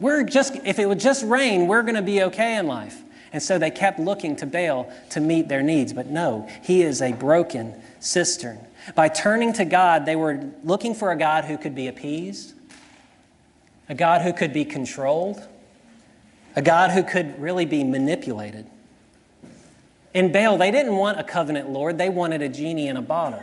We're 0.00 0.24
just, 0.24 0.56
if 0.64 0.80
it 0.80 0.88
would 0.88 0.98
just 0.98 1.24
rain, 1.24 1.68
we're 1.68 1.82
going 1.82 1.94
to 1.94 2.02
be 2.02 2.22
okay 2.24 2.56
in 2.56 2.66
life. 2.66 3.03
And 3.34 3.42
so 3.42 3.58
they 3.58 3.72
kept 3.72 3.98
looking 3.98 4.36
to 4.36 4.46
Baal 4.46 4.88
to 5.10 5.18
meet 5.18 5.48
their 5.48 5.60
needs. 5.60 5.92
But 5.92 6.06
no, 6.06 6.48
he 6.62 6.82
is 6.82 7.02
a 7.02 7.12
broken 7.12 7.74
cistern. 7.98 8.60
By 8.94 9.08
turning 9.08 9.52
to 9.54 9.64
God, 9.64 10.06
they 10.06 10.14
were 10.14 10.52
looking 10.62 10.94
for 10.94 11.10
a 11.10 11.16
God 11.16 11.44
who 11.44 11.58
could 11.58 11.74
be 11.74 11.88
appeased, 11.88 12.54
a 13.88 13.94
God 13.96 14.22
who 14.22 14.32
could 14.32 14.52
be 14.52 14.64
controlled, 14.64 15.42
a 16.54 16.62
God 16.62 16.92
who 16.92 17.02
could 17.02 17.36
really 17.40 17.64
be 17.64 17.82
manipulated. 17.82 18.66
In 20.14 20.30
Baal, 20.30 20.56
they 20.56 20.70
didn't 20.70 20.94
want 20.94 21.18
a 21.18 21.24
covenant 21.24 21.68
Lord, 21.70 21.98
they 21.98 22.08
wanted 22.08 22.40
a 22.40 22.48
genie 22.48 22.86
in 22.86 22.96
a 22.96 23.02
bottle. 23.02 23.42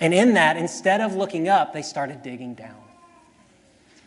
And 0.00 0.14
in 0.14 0.32
that, 0.32 0.56
instead 0.56 1.02
of 1.02 1.14
looking 1.14 1.46
up, 1.46 1.74
they 1.74 1.82
started 1.82 2.22
digging 2.22 2.54
down. 2.54 2.87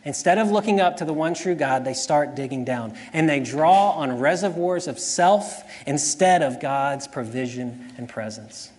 Instead 0.04 0.38
of 0.38 0.50
looking 0.50 0.80
up 0.80 0.96
to 0.96 1.04
the 1.04 1.12
one 1.12 1.32
true 1.34 1.54
God, 1.54 1.84
they 1.84 1.94
start 1.94 2.34
digging 2.34 2.64
down. 2.64 2.94
And 3.12 3.28
they 3.28 3.38
draw 3.38 3.90
on 3.92 4.18
reservoirs 4.18 4.88
of 4.88 4.98
self 4.98 5.62
instead 5.86 6.42
of 6.42 6.60
God's 6.60 7.06
provision 7.06 7.92
and 7.96 8.08
presence. 8.08 8.70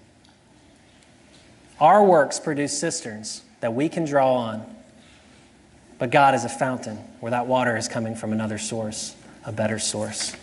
Our 1.80 2.04
works 2.04 2.40
produce 2.40 2.78
cisterns 2.78 3.42
that 3.62 3.74
we 3.74 3.88
can 3.88 4.06
draw 4.06 4.34
on, 4.34 4.76
but 5.98 6.12
God 6.12 6.36
is 6.36 6.44
a 6.44 6.50
fountain 6.50 6.98
where 7.20 7.32
that 7.32 7.48
water 7.48 7.78
is 7.78 7.88
coming 7.88 8.16
from 8.16 8.34
another 8.34 8.58
source, 8.58 9.16
a 9.46 9.52
better 9.52 9.80
source. 9.80 10.36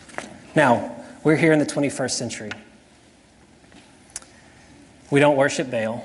Now, 0.56 0.96
we're 1.22 1.36
here 1.36 1.52
in 1.52 1.58
the 1.58 1.66
21st 1.66 2.12
century. 2.12 2.50
We 5.10 5.20
don't 5.20 5.36
worship 5.36 5.70
Baal. 5.70 6.04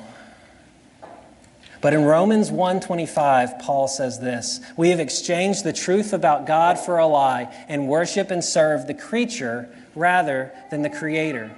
But 1.85 1.93
in 1.93 2.03
Romans 2.03 2.49
1:25, 2.49 3.59
Paul 3.59 3.87
says 3.87 4.19
this, 4.19 4.59
"We 4.75 4.89
have 4.89 4.99
exchanged 4.99 5.63
the 5.63 5.71
truth 5.71 6.13
about 6.13 6.47
God 6.47 6.79
for 6.79 6.97
a 6.97 7.05
lie 7.05 7.47
and 7.69 7.87
worship 7.87 8.31
and 8.31 8.43
serve 8.43 8.87
the 8.87 8.95
creature 8.95 9.69
rather 9.93 10.51
than 10.71 10.81
the 10.81 10.89
creator." 10.89 11.51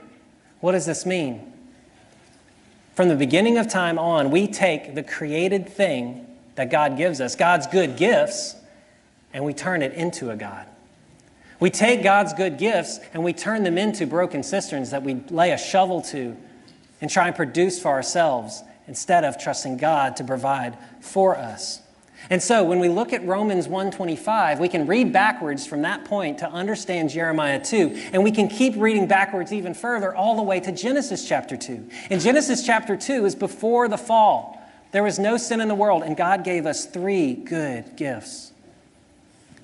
What 0.59 0.73
does 0.73 0.85
this 0.85 1.05
mean? 1.05 1.53
From 2.93 3.07
the 3.07 3.15
beginning 3.15 3.57
of 3.57 3.69
time 3.69 3.97
on, 3.97 4.29
we 4.29 4.47
take 4.47 4.95
the 4.95 5.01
created 5.01 5.69
thing 5.69 6.25
that 6.55 6.69
God 6.69 6.97
gives 6.97 7.21
us, 7.21 7.33
God's 7.33 7.65
good 7.65 7.95
gifts, 7.95 8.55
and 9.33 9.45
we 9.45 9.53
turn 9.53 9.81
it 9.81 9.93
into 9.93 10.29
a 10.29 10.35
God. 10.35 10.65
We 11.61 11.69
take 11.69 12.03
God's 12.03 12.33
good 12.33 12.57
gifts 12.57 12.99
and 13.13 13.23
we 13.23 13.31
turn 13.31 13.63
them 13.63 13.77
into 13.77 14.05
broken 14.05 14.43
cisterns 14.43 14.89
that 14.89 15.03
we 15.03 15.21
lay 15.29 15.51
a 15.51 15.57
shovel 15.57 16.01
to 16.01 16.35
and 16.99 17.09
try 17.09 17.27
and 17.27 17.35
produce 17.37 17.79
for 17.79 17.91
ourselves 17.91 18.63
instead 18.87 19.23
of 19.23 19.37
trusting 19.37 19.77
God 19.77 20.15
to 20.17 20.23
provide 20.23 20.77
for 21.01 21.37
us. 21.37 21.81
And 22.29 22.41
so 22.41 22.63
when 22.63 22.79
we 22.79 22.89
look 22.89 23.13
at 23.13 23.25
Romans 23.25 23.67
1:25, 23.67 24.59
we 24.59 24.67
can 24.67 24.87
read 24.87 25.13
backwards 25.13 25.65
from 25.65 25.83
that 25.83 26.05
point 26.05 26.39
to 26.39 26.49
understand 26.49 27.09
Jeremiah 27.09 27.59
2, 27.59 28.09
and 28.11 28.23
we 28.23 28.31
can 28.31 28.47
keep 28.47 28.75
reading 28.75 29.07
backwards 29.07 29.53
even 29.53 29.73
further 29.73 30.13
all 30.13 30.35
the 30.35 30.41
way 30.41 30.59
to 30.59 30.71
Genesis 30.71 31.27
chapter 31.27 31.55
2. 31.55 31.87
In 32.09 32.19
Genesis 32.19 32.65
chapter 32.65 32.97
2 32.97 33.25
is 33.25 33.35
before 33.35 33.87
the 33.87 33.97
fall. 33.97 34.61
There 34.91 35.03
was 35.03 35.19
no 35.19 35.37
sin 35.37 35.61
in 35.61 35.67
the 35.67 35.75
world, 35.75 36.03
and 36.03 36.17
God 36.17 36.43
gave 36.43 36.65
us 36.65 36.85
three 36.85 37.33
good 37.33 37.95
gifts. 37.95 38.51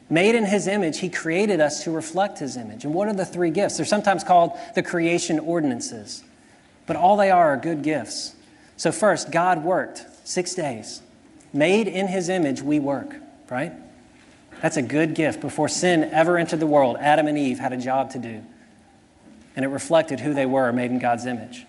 Made 0.10 0.36
in 0.36 0.46
His 0.46 0.68
image, 0.68 1.00
He 1.00 1.10
created 1.10 1.60
us 1.60 1.84
to 1.86 1.92
reflect 1.92 2.40
His 2.40 2.56
image. 2.56 2.86
And 2.86 2.94
what 2.94 3.08
are 3.08 3.14
the 3.14 3.26
three 3.26 3.50
gifts? 3.50 3.78
They're 3.78 3.86
sometimes 3.86 4.24
called 4.24 4.52
the 4.76 4.84
creation 4.84 5.40
ordinances, 5.40 6.24
but 6.86 6.96
all 6.96 7.18
they 7.18 7.32
are 7.32 7.54
are 7.54 7.58
good 7.58 7.82
gifts. 7.82 8.36
So, 8.78 8.92
first, 8.92 9.32
God 9.32 9.64
worked 9.64 10.06
six 10.24 10.54
days. 10.56 11.02
Made 11.54 11.88
in 11.88 12.08
His 12.08 12.30
image, 12.30 12.62
we 12.62 12.80
work, 12.80 13.16
right? 13.50 13.74
That's 14.62 14.78
a 14.78 14.82
good 14.82 15.14
gift. 15.14 15.42
Before 15.42 15.68
sin 15.68 16.04
ever 16.06 16.38
entered 16.38 16.60
the 16.60 16.68
world, 16.68 16.98
Adam 17.00 17.28
and 17.28 17.38
Eve 17.38 17.60
had 17.60 17.74
a 17.74 17.78
job 17.78 18.12
to 18.12 18.20
do, 18.20 18.44
and 19.56 19.66
it 19.66 19.68
reflected 19.68 20.20
who 20.20 20.34
they 20.34 20.46
were, 20.46 20.72
made 20.72 20.92
in 20.92 21.00
God's 21.00 21.26
image. 21.26 21.66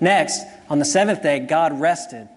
Next, 0.00 0.44
on 0.68 0.78
the 0.78 0.84
seventh 0.84 1.22
day, 1.22 1.40
God 1.40 1.80
rested, 1.80 2.28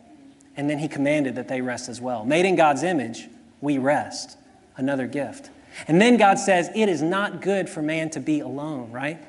and 0.55 0.69
then 0.69 0.79
He 0.79 0.87
commanded 0.87 1.35
that 1.35 1.47
they 1.47 1.61
rest 1.61 1.89
as 1.89 2.01
well. 2.01 2.25
Made 2.25 2.45
in 2.45 2.55
God's 2.55 2.83
image, 2.83 3.27
we 3.61 3.77
rest 3.77 4.37
another 4.75 5.07
gift. 5.07 5.49
And 5.87 6.01
then 6.01 6.17
God 6.17 6.39
says, 6.39 6.69
It 6.73 6.89
is 6.89 7.01
not 7.01 7.41
good 7.41 7.69
for 7.69 7.81
man 7.81 8.09
to 8.11 8.19
be 8.19 8.39
alone, 8.39 8.91
right? 8.91 9.19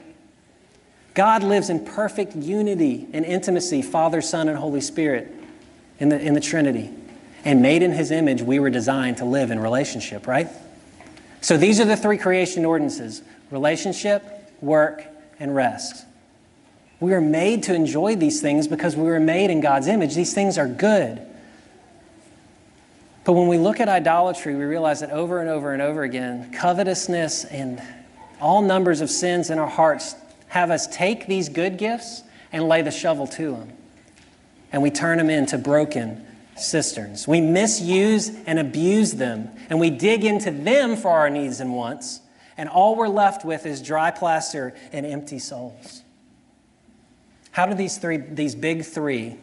God 1.19 1.43
lives 1.43 1.69
in 1.69 1.85
perfect 1.85 2.37
unity 2.37 3.09
and 3.13 3.25
intimacy, 3.25 3.83
Father, 3.83 4.23
Son, 4.23 4.49
and 4.49 4.57
Holy 4.57 4.81
Spirit 4.81 5.27
in 5.99 6.11
the, 6.11 6.21
in 6.21 6.33
the 6.33 6.41
Trinity. 6.41 6.91
And 7.45 7.61
made 7.61 7.83
in 7.83 7.91
His 7.91 8.13
image, 8.13 8.41
we 8.41 8.61
were 8.61 8.71
designed 8.71 9.17
to 9.17 9.25
live 9.25 9.51
in 9.51 9.59
relationship, 9.59 10.29
right? 10.29 10.47
So 11.41 11.57
these 11.57 11.81
are 11.81 11.85
the 11.85 11.97
three 11.97 12.19
creation 12.19 12.65
ordinances 12.65 13.23
relationship, 13.51 14.23
work, 14.61 15.05
and 15.41 15.57
rest. 15.57 16.07
We 17.01 17.13
are 17.15 17.21
made 17.21 17.65
to 17.65 17.75
enjoy 17.75 18.15
these 18.15 18.41
things 18.41 18.69
because 18.69 18.95
we 18.95 19.03
were 19.03 19.19
made 19.19 19.51
in 19.51 19.61
God's 19.61 19.89
image. 19.89 20.15
These 20.15 20.35
things 20.35 20.57
are 20.57 20.69
good. 20.69 21.21
But 23.25 23.33
when 23.33 23.49
we 23.49 23.59
look 23.59 23.81
at 23.81 23.89
idolatry, 23.89 24.55
we 24.55 24.63
realize 24.63 25.01
that 25.01 25.11
over 25.11 25.41
and 25.41 25.51
over 25.51 25.73
and 25.73 25.83
over 25.83 26.05
again, 26.05 26.53
covetousness 26.53 27.45
and 27.45 27.83
all 28.41 28.63
numbers 28.63 29.01
of 29.01 29.11
sins 29.11 29.51
in 29.51 29.59
our 29.59 29.67
hearts 29.67 30.15
have 30.49 30.71
us 30.71 30.87
take 30.87 31.27
these 31.27 31.49
good 31.49 31.77
gifts 31.77 32.23
and 32.53 32.69
lay 32.69 32.83
the 32.83 32.91
shovel 32.91 33.27
to 33.27 33.53
them. 33.53 33.73
And 34.73 34.83
we 34.83 34.91
turn 34.91 35.19
them 35.19 35.31
into 35.31 35.59
broken 35.59 36.25
cisterns. 36.57 37.29
We 37.29 37.41
misuse 37.41 38.31
and 38.47 38.59
abuse 38.59 39.13
them, 39.13 39.51
and 39.71 39.79
we 39.79 39.91
dig 39.91 40.25
into 40.25 40.51
them 40.51 40.97
for 40.97 41.11
our 41.11 41.31
needs 41.31 41.61
and 41.61 41.75
wants, 41.75 42.21
and 42.57 42.69
all 42.69 42.97
we're 42.97 43.09
left 43.09 43.45
with 43.45 43.67
is 43.67 43.81
dry 43.81 44.11
plaster 44.11 44.75
and 44.93 45.07
empty 45.07 45.39
souls. 45.39 46.03
How 47.53 47.67
do 47.67 47.75
these 47.75 47.99
three, 47.99 48.19
these 48.19 48.55
big 48.55 48.85
three 48.85 49.37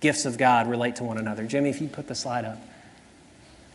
gifts 0.00 0.26
of 0.26 0.38
God 0.38 0.68
relate 0.68 0.96
to 0.96 1.04
one 1.04 1.18
another? 1.18 1.46
Jimmy, 1.46 1.70
if 1.70 1.80
you 1.80 1.88
put 1.88 2.08
the 2.08 2.14
slide 2.14 2.44
up. 2.44 2.58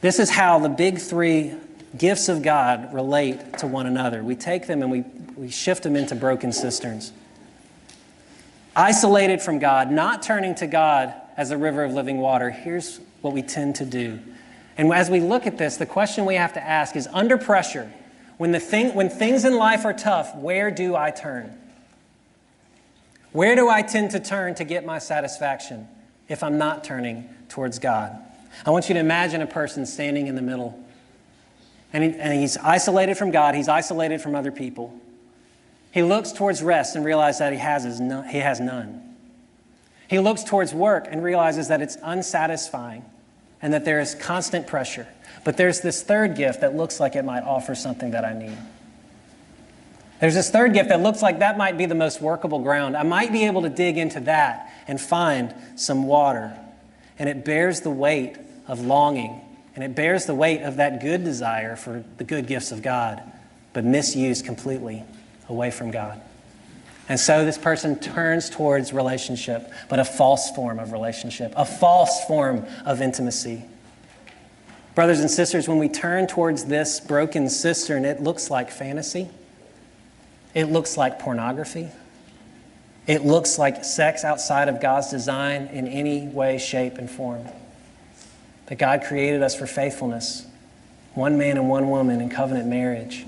This 0.02 0.20
is 0.20 0.30
how 0.30 0.60
the 0.60 0.70
big 0.70 1.00
three 1.00 1.56
gifts 1.98 2.30
of 2.30 2.42
God 2.42 2.94
relate 2.94 3.60
to 3.60 3.68
one 3.68 3.86
another. 3.86 4.24
We 4.24 4.36
take 4.36 4.68
them 4.68 4.82
and 4.82 4.92
we, 4.92 5.02
we 5.36 5.50
shift 5.50 5.84
them 5.84 5.96
into 5.96 6.16
broken 6.16 6.52
cisterns. 6.52 7.12
Isolated 8.76 9.42
from 9.42 9.60
God, 9.60 9.92
not 9.92 10.22
turning 10.22 10.56
to 10.56 10.68
God 10.68 11.14
as 11.36 11.52
a 11.52 11.58
river 11.58 11.84
of 11.84 11.94
living 11.94 12.18
water, 12.18 12.50
here's 12.50 13.00
what 13.22 13.34
we 13.34 13.42
tend 13.42 13.76
to 13.76 13.86
do. 13.86 14.20
And 14.78 14.92
as 14.94 15.10
we 15.10 15.20
look 15.20 15.48
at 15.48 15.58
this, 15.58 15.78
the 15.78 15.86
question 15.86 16.26
we 16.26 16.36
have 16.36 16.54
to 16.54 16.64
ask 16.64 16.96
is 16.96 17.08
under 17.12 17.38
pressure, 17.38 17.92
when, 18.38 18.52
the 18.52 18.60
thing, 18.60 18.94
when 18.94 19.10
things 19.10 19.46
in 19.46 19.56
life 19.56 19.86
are 19.86 19.94
tough, 19.94 20.36
where 20.36 20.70
do 20.70 20.96
I 20.96 21.10
turn? 21.10 21.58
Where 23.32 23.56
do 23.56 23.68
I 23.68 23.82
tend 23.82 24.12
to 24.12 24.20
turn 24.20 24.56
to 24.56 24.64
get 24.64 24.86
my 24.86 25.00
satisfaction 25.00 25.88
if 26.28 26.44
I'm 26.44 26.58
not 26.58 26.84
turning 26.84 27.28
towards 27.50 27.80
God? 27.80 28.16
I 28.66 28.70
want 28.70 28.90
you 28.90 28.94
to 28.94 29.00
imagine 29.00 29.42
a 29.42 29.48
person 29.48 29.86
standing 29.86 30.28
in 30.28 30.36
the 30.36 30.42
middle. 30.42 30.80
And, 31.94 32.04
he, 32.04 32.20
and 32.20 32.40
he's 32.40 32.58
isolated 32.58 33.18
from 33.18 33.32
God, 33.32 33.56
he's 33.56 33.70
isolated 33.70 34.22
from 34.22 34.36
other 34.36 34.52
people. 34.52 34.94
He 35.92 36.04
looks 36.04 36.32
towards 36.32 36.62
rest 36.62 36.96
and 36.96 37.06
realizes 37.06 37.40
that 37.40 37.54
he 37.54 37.60
has, 37.60 38.00
no, 38.00 38.22
he 38.22 38.40
has 38.40 38.60
none. 38.60 39.16
He 40.08 40.20
looks 40.20 40.44
towards 40.44 40.74
work 40.74 41.08
and 41.10 41.24
realizes 41.24 41.70
that 41.70 41.82
it's 41.82 41.98
unsatisfying 42.04 43.04
and 43.62 43.74
that 43.74 43.86
there 43.86 44.00
is 44.00 44.16
constant 44.16 44.68
pressure. 44.68 45.08
But 45.44 45.58
there's 45.58 45.82
this 45.82 46.04
third 46.04 46.36
gift 46.36 46.62
that 46.62 46.76
looks 46.76 47.00
like 47.00 47.16
it 47.16 47.26
might 47.26 47.44
offer 47.44 47.76
something 47.76 48.12
that 48.12 48.26
I 48.26 48.34
need. 48.34 48.58
There's 50.20 50.34
this 50.34 50.50
third 50.50 50.74
gift 50.74 50.90
that 50.90 51.02
looks 51.02 51.22
like 51.22 51.40
that 51.40 51.58
might 51.58 51.78
be 51.78 51.86
the 51.86 51.96
most 51.96 52.22
workable 52.22 52.60
ground. 52.60 52.98
I 52.98 53.04
might 53.04 53.32
be 53.32 53.46
able 53.46 53.62
to 53.64 53.70
dig 53.70 53.98
into 53.98 54.20
that 54.22 54.72
and 54.88 55.00
find 55.00 55.54
some 55.76 56.08
water. 56.08 56.58
And 57.20 57.30
it 57.30 57.46
bears 57.46 57.82
the 57.82 57.90
weight 57.90 58.38
of 58.68 58.82
longing, 58.82 59.42
and 59.78 59.84
it 59.84 59.94
bears 59.94 60.26
the 60.26 60.34
weight 60.34 60.64
of 60.64 60.78
that 60.78 61.02
good 61.02 61.24
desire 61.24 61.76
for 61.76 62.04
the 62.18 62.24
good 62.24 62.48
gifts 62.48 62.72
of 62.72 62.82
God, 62.82 63.22
but 63.74 63.86
misused 63.86 64.44
completely 64.44 65.04
away 65.50 65.70
from 65.70 65.92
God. 65.92 66.20
And 67.08 67.20
so 67.20 67.46
this 67.46 67.60
person 67.60 68.00
turns 68.00 68.50
towards 68.50 68.92
relationship, 68.92 69.72
but 69.88 70.00
a 70.00 70.04
false 70.04 70.50
form 70.50 70.80
of 70.80 70.94
relationship, 70.94 71.54
a 71.56 71.64
false 71.64 72.26
form 72.26 72.66
of 72.88 73.04
intimacy. 73.04 73.66
Brothers 74.96 75.20
and 75.20 75.30
sisters, 75.30 75.68
when 75.68 75.78
we 75.78 75.90
turn 75.90 76.26
towards 76.26 76.66
this 76.66 77.00
broken 77.00 77.48
cistern, 77.48 78.04
it 78.04 78.20
looks 78.20 78.50
like 78.50 78.72
fantasy. 78.72 79.30
It 80.56 80.72
looks 80.72 80.98
like 80.98 81.20
pornography. 81.20 81.90
It 83.06 83.24
looks 83.26 83.60
like 83.60 83.86
sex 83.86 84.24
outside 84.24 84.70
of 84.70 84.82
God's 84.82 85.12
design 85.12 85.68
in 85.68 85.88
any 85.88 86.26
way, 86.26 86.58
shape, 86.58 86.98
and 86.98 87.08
form 87.08 87.46
that 88.68 88.78
God 88.78 89.04
created 89.04 89.42
us 89.42 89.56
for 89.56 89.66
faithfulness, 89.66 90.46
one 91.14 91.38
man 91.38 91.58
and 91.58 91.70
one 91.70 91.90
woman 91.90 92.22
in 92.22 92.30
covenant 92.30 92.68
marriage. 92.68 93.26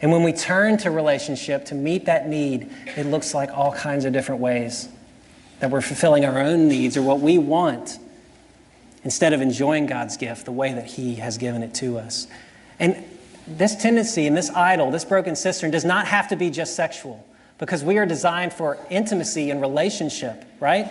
And 0.00 0.12
when 0.12 0.22
we 0.22 0.32
turn 0.32 0.76
to 0.78 0.90
relationship 0.90 1.64
to 1.66 1.74
meet 1.74 2.06
that 2.06 2.28
need, 2.28 2.70
it 2.96 3.06
looks 3.06 3.34
like 3.34 3.50
all 3.50 3.72
kinds 3.72 4.04
of 4.04 4.12
different 4.12 4.40
ways 4.40 4.88
that 5.60 5.70
we're 5.70 5.80
fulfilling 5.80 6.24
our 6.24 6.40
own 6.40 6.68
needs 6.68 6.96
or 6.96 7.02
what 7.02 7.20
we 7.20 7.38
want 7.38 7.98
instead 9.02 9.32
of 9.32 9.40
enjoying 9.40 9.86
God's 9.86 10.16
gift 10.16 10.44
the 10.44 10.52
way 10.52 10.72
that 10.74 10.86
He 10.86 11.16
has 11.16 11.38
given 11.38 11.62
it 11.62 11.74
to 11.74 11.98
us. 11.98 12.26
And 12.78 13.02
this 13.46 13.76
tendency 13.76 14.26
and 14.26 14.36
this 14.36 14.50
idol, 14.50 14.90
this 14.90 15.04
broken 15.04 15.36
cistern, 15.36 15.70
does 15.70 15.84
not 15.84 16.06
have 16.06 16.28
to 16.28 16.36
be 16.36 16.50
just 16.50 16.74
sexual 16.76 17.24
because 17.58 17.84
we 17.84 17.98
are 17.98 18.06
designed 18.06 18.52
for 18.52 18.78
intimacy 18.90 19.50
and 19.50 19.60
relationship, 19.60 20.44
right? 20.60 20.90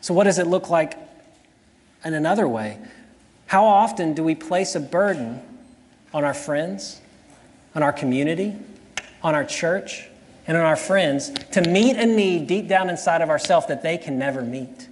So, 0.00 0.14
what 0.14 0.24
does 0.24 0.38
it 0.38 0.46
look 0.46 0.70
like 0.70 0.96
in 2.06 2.14
another 2.14 2.46
way, 2.46 2.78
how 3.46 3.64
often 3.64 4.14
do 4.14 4.22
we 4.22 4.34
place 4.34 4.74
a 4.74 4.80
burden 4.80 5.40
on 6.14 6.24
our 6.24 6.34
friends, 6.34 7.00
on 7.74 7.82
our 7.82 7.92
community, 7.92 8.54
on 9.22 9.34
our 9.34 9.44
church, 9.44 10.08
and 10.46 10.56
on 10.56 10.64
our 10.64 10.76
friends 10.76 11.30
to 11.50 11.60
meet 11.62 11.96
a 11.96 12.06
need 12.06 12.46
deep 12.46 12.68
down 12.68 12.88
inside 12.88 13.22
of 13.22 13.28
ourselves 13.28 13.66
that 13.66 13.82
they 13.82 13.98
can 13.98 14.18
never 14.18 14.40
meet? 14.40 14.88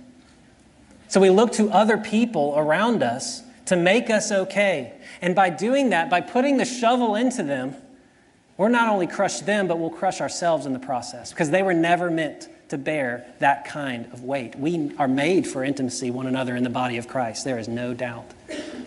So 1.09 1.21
we 1.21 1.31
look 1.31 1.53
to 1.53 1.71
other 1.71 1.99
people 1.99 2.55
around 2.57 3.05
us 3.05 3.43
to 3.67 3.77
make 3.77 4.11
us 4.11 4.33
okay. 4.33 4.93
And 5.23 5.35
by 5.35 5.51
doing 5.51 5.91
that, 5.91 6.11
by 6.11 6.21
putting 6.21 6.57
the 6.57 6.65
shovel 6.65 7.15
into 7.15 7.45
them, 7.45 7.77
we're 8.57 8.69
not 8.69 8.89
only 8.89 9.07
crush 9.07 9.41
them, 9.41 9.69
but 9.69 9.79
we'll 9.79 9.91
crush 9.91 10.21
ourselves 10.21 10.67
in 10.67 10.73
the 10.73 10.79
process 10.81 11.31
because 11.31 11.51
they 11.51 11.63
were 11.63 11.75
never 11.75 12.11
meant 12.11 12.49
to 12.75 12.79
bear 12.79 13.25
that 13.39 13.65
kind 13.67 14.07
of 14.13 14.25
weight. 14.25 14.57
We 14.57 14.91
are 14.99 15.07
made 15.07 15.47
for 15.47 15.63
intimacy 15.63 16.11
one 16.11 16.27
another 16.27 16.57
in 16.57 16.65
the 16.65 16.71
body 16.71 16.97
of 16.97 17.07
Christ. 17.07 17.45
There 17.45 17.59
is 17.59 17.69
no 17.69 17.95
doubt. 17.95 18.29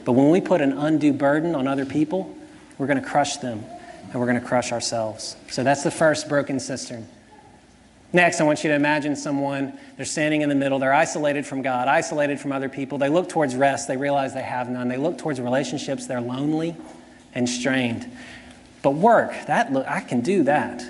But 0.04 0.12
when 0.12 0.30
we 0.30 0.41
put 0.41 0.60
an 0.60 0.73
undue 0.73 1.13
burden 1.13 1.56
on 1.56 1.67
other 1.67 1.86
people, 1.86 2.36
we're 2.78 2.88
going 2.88 3.02
to 3.02 3.08
crush 3.08 3.38
them 3.38 3.63
and 4.12 4.15
we're 4.15 4.26
going 4.28 4.39
to 4.39 4.45
crush 4.45 4.73
ourselves. 4.73 5.38
So 5.50 5.63
that's 5.63 5.84
the 5.84 5.91
first 5.91 6.28
broken 6.28 6.60
cistern. 6.60 7.08
Next, 8.12 8.41
I 8.41 8.43
want 8.43 8.63
you 8.63 8.69
to 8.69 8.76
imagine 8.76 9.15
someone, 9.15 9.78
they're 9.95 10.06
standing 10.06 10.41
in 10.41 10.50
the 10.50 10.56
middle, 10.56 10.80
they're 10.80 10.93
isolated 10.93 11.45
from 11.45 11.62
God, 11.62 11.88
isolated 11.88 12.41
from 12.41 12.52
other 12.52 12.67
people. 12.67 12.97
They 12.97 13.10
look 13.10 13.30
towards 13.30 13.56
rest, 13.56 13.88
they 13.88 13.97
realize 13.97 14.34
they 14.34 14.41
have 14.41 14.69
none. 14.69 14.89
They 14.89 14.97
look 14.97 15.17
towards 15.17 15.39
relationships, 15.39 16.08
they're 16.08 16.21
lonely 16.21 16.76
and 17.34 17.47
strained. 17.47 18.10
But 18.82 18.91
work, 18.91 19.34
that 19.47 19.71
look, 19.71 19.88
I 19.88 20.02
can 20.02 20.21
do 20.21 20.43
that. 20.43 20.84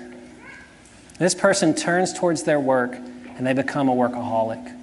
This 1.18 1.34
person 1.34 1.74
turns 1.74 2.12
towards 2.12 2.44
their 2.44 2.60
work 2.60 2.94
and 2.94 3.46
they 3.46 3.52
become 3.52 3.88
a 3.88 3.94
workaholic. 3.94 4.74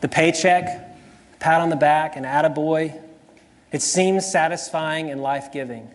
The 0.00 0.08
paycheck, 0.08 0.96
pat 1.38 1.60
on 1.60 1.70
the 1.70 1.76
back, 1.76 2.16
and 2.16 2.26
attaboy, 2.26 3.00
it 3.72 3.82
seems 3.82 4.30
satisfying 4.30 5.10
and 5.10 5.22
life 5.22 5.52
giving 5.52 5.90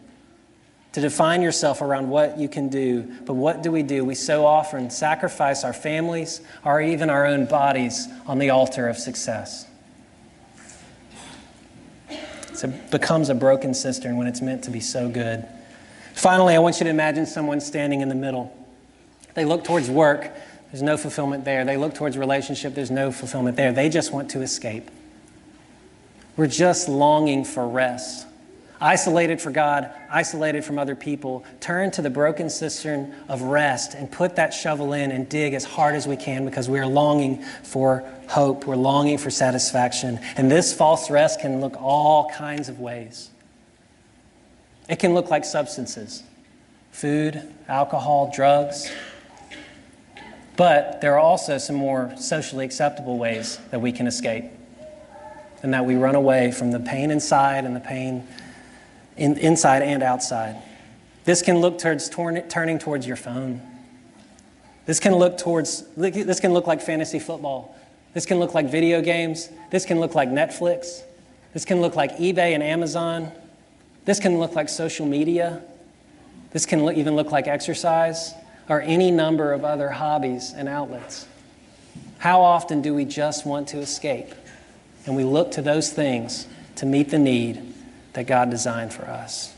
to 0.93 0.99
define 0.99 1.41
yourself 1.41 1.81
around 1.81 2.09
what 2.09 2.37
you 2.37 2.49
can 2.49 2.67
do. 2.67 3.03
But 3.25 3.33
what 3.35 3.63
do 3.63 3.71
we 3.71 3.83
do? 3.83 4.03
We 4.03 4.15
so 4.15 4.45
often 4.45 4.89
sacrifice 4.89 5.63
our 5.63 5.73
families 5.73 6.41
or 6.65 6.81
even 6.81 7.09
our 7.09 7.25
own 7.25 7.45
bodies 7.45 8.07
on 8.27 8.39
the 8.39 8.49
altar 8.49 8.89
of 8.89 8.97
success. 8.97 9.65
It 12.09 12.91
becomes 12.91 13.29
a 13.29 13.33
broken 13.33 13.73
cistern 13.73 14.17
when 14.17 14.27
it's 14.27 14.41
meant 14.41 14.65
to 14.65 14.71
be 14.71 14.81
so 14.81 15.09
good. 15.09 15.47
Finally, 16.13 16.55
I 16.55 16.59
want 16.59 16.79
you 16.79 16.83
to 16.83 16.89
imagine 16.89 17.25
someone 17.25 17.61
standing 17.61 18.01
in 18.01 18.09
the 18.09 18.15
middle. 18.15 18.55
They 19.33 19.45
look 19.45 19.63
towards 19.63 19.89
work, 19.89 20.31
there's 20.71 20.81
no 20.81 20.97
fulfillment 20.97 21.43
there. 21.43 21.65
They 21.65 21.77
look 21.77 21.95
towards 21.95 22.17
relationship, 22.17 22.75
there's 22.75 22.91
no 22.91 23.11
fulfillment 23.11 23.57
there. 23.57 23.71
They 23.71 23.89
just 23.89 24.13
want 24.13 24.31
to 24.31 24.41
escape. 24.41 24.89
We're 26.37 26.47
just 26.47 26.87
longing 26.87 27.43
for 27.43 27.67
rest 27.67 28.25
isolated 28.81 29.39
for 29.39 29.51
God, 29.51 29.91
isolated 30.09 30.65
from 30.65 30.79
other 30.79 30.95
people, 30.95 31.45
turn 31.59 31.91
to 31.91 32.01
the 32.01 32.09
broken 32.09 32.49
cistern 32.49 33.13
of 33.29 33.43
rest 33.43 33.93
and 33.93 34.11
put 34.11 34.35
that 34.37 34.53
shovel 34.53 34.93
in 34.93 35.11
and 35.11 35.29
dig 35.29 35.53
as 35.53 35.63
hard 35.63 35.95
as 35.95 36.07
we 36.07 36.17
can 36.17 36.43
because 36.45 36.67
we 36.67 36.79
are 36.79 36.87
longing 36.87 37.43
for 37.63 38.03
hope. 38.27 38.65
We're 38.65 38.75
longing 38.75 39.19
for 39.19 39.29
satisfaction. 39.29 40.19
And 40.35 40.49
this 40.49 40.73
false 40.73 41.11
rest 41.11 41.39
can 41.39 41.61
look 41.61 41.79
all 41.79 42.29
kinds 42.31 42.67
of 42.67 42.79
ways. 42.79 43.29
It 44.89 44.97
can 44.97 45.13
look 45.13 45.29
like 45.29 45.45
substances 45.45 46.23
food, 46.91 47.41
alcohol, 47.69 48.31
drugs. 48.35 48.91
But 50.61 51.01
there 51.01 51.15
are 51.15 51.19
also 51.19 51.57
some 51.57 51.75
more 51.75 52.13
socially 52.17 52.65
acceptable 52.65 53.17
ways 53.17 53.57
that 53.71 53.81
we 53.81 53.91
can 53.91 54.05
escape 54.05 54.45
and 55.63 55.73
that 55.73 55.85
we 55.85 55.95
run 55.95 56.13
away 56.13 56.51
from 56.51 56.69
the 56.69 56.79
pain 56.79 57.09
inside 57.09 57.65
and 57.65 57.75
the 57.75 57.79
pain 57.79 58.27
in, 59.17 59.39
inside 59.39 59.81
and 59.81 60.03
outside. 60.03 60.61
This 61.23 61.41
can 61.41 61.57
look 61.61 61.79
towards 61.79 62.09
torn, 62.09 62.47
turning 62.47 62.77
towards 62.77 63.07
your 63.07 63.15
phone. 63.15 63.59
This 64.85 64.99
can 64.99 65.15
look 65.15 65.39
towards 65.39 65.81
this 65.95 66.39
can 66.39 66.53
look 66.53 66.67
like 66.67 66.79
fantasy 66.79 67.17
football. 67.17 67.75
This 68.13 68.27
can 68.27 68.37
look 68.37 68.53
like 68.53 68.69
video 68.69 69.01
games. 69.01 69.49
This 69.71 69.83
can 69.83 69.99
look 69.99 70.13
like 70.13 70.29
Netflix. 70.29 71.01
This 71.53 71.65
can 71.65 71.81
look 71.81 71.95
like 71.95 72.17
eBay 72.17 72.53
and 72.53 72.61
Amazon. 72.61 73.31
This 74.05 74.19
can 74.19 74.37
look 74.37 74.53
like 74.53 74.69
social 74.69 75.07
media. 75.07 75.63
This 76.51 76.67
can 76.67 76.85
look, 76.85 76.97
even 76.97 77.15
look 77.15 77.31
like 77.31 77.47
exercise 77.47 78.35
or 78.71 78.79
any 78.79 79.11
number 79.11 79.51
of 79.51 79.65
other 79.65 79.89
hobbies 79.89 80.53
and 80.55 80.69
outlets. 80.69 81.27
How 82.19 82.39
often 82.39 82.81
do 82.81 82.93
we 82.93 83.03
just 83.03 83.45
want 83.45 83.67
to 83.69 83.79
escape? 83.79 84.33
And 85.05 85.13
we 85.13 85.25
look 85.25 85.51
to 85.51 85.61
those 85.61 85.91
things 85.91 86.47
to 86.77 86.85
meet 86.85 87.09
the 87.09 87.19
need 87.19 87.61
that 88.13 88.27
God 88.27 88.49
designed 88.49 88.93
for 88.93 89.03
us. 89.03 89.53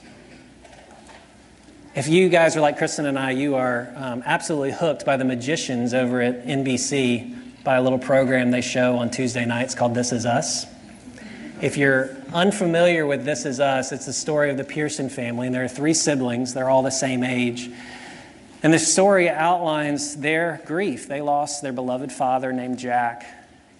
If 1.94 2.08
you 2.08 2.28
guys 2.28 2.58
are 2.58 2.62
like 2.62 2.80
Kristen 2.80 3.06
and 3.06 3.20
I, 3.20 3.30
you 3.30 3.54
are 3.54 3.94
um, 3.96 4.24
absolutely 4.26 4.72
hooked 4.72 5.06
by 5.06 5.16
the 5.16 5.26
magicians 5.26 5.94
over 5.94 6.20
at 6.20 6.48
NBC 6.48 7.64
by 7.64 7.76
a 7.76 7.84
little 7.84 8.00
program 8.00 8.50
they 8.50 8.62
show 8.62 8.96
on 8.96 9.12
Tuesday 9.12 9.46
nights 9.46 9.76
called 9.76 9.94
This 9.94 10.12
Is 10.12 10.26
Us. 10.26 10.66
If 11.62 11.78
you're 11.78 12.18
unfamiliar 12.34 13.06
with 13.06 13.26
This 13.26 13.46
Is 13.46 13.60
Us, 13.60 13.92
it's 13.92 14.08
the 14.08 14.14
story 14.14 14.50
of 14.50 14.58
the 14.58 14.64
Pearson 14.64 15.08
family, 15.08 15.46
and 15.46 15.56
there 15.56 15.64
are 15.64 15.68
three 15.68 15.94
siblings. 15.94 16.56
They're 16.56 16.72
all 16.72 16.82
the 16.82 16.90
same 16.90 17.24
age. 17.24 17.70
And 18.64 18.74
this 18.74 18.92
story 18.92 19.30
outlines 19.30 20.16
their 20.16 20.62
grief. 20.66 21.08
They 21.08 21.22
lost 21.22 21.62
their 21.62 21.74
beloved 21.74 22.12
father 22.14 22.54
named 22.54 22.80
Jack 22.80 23.26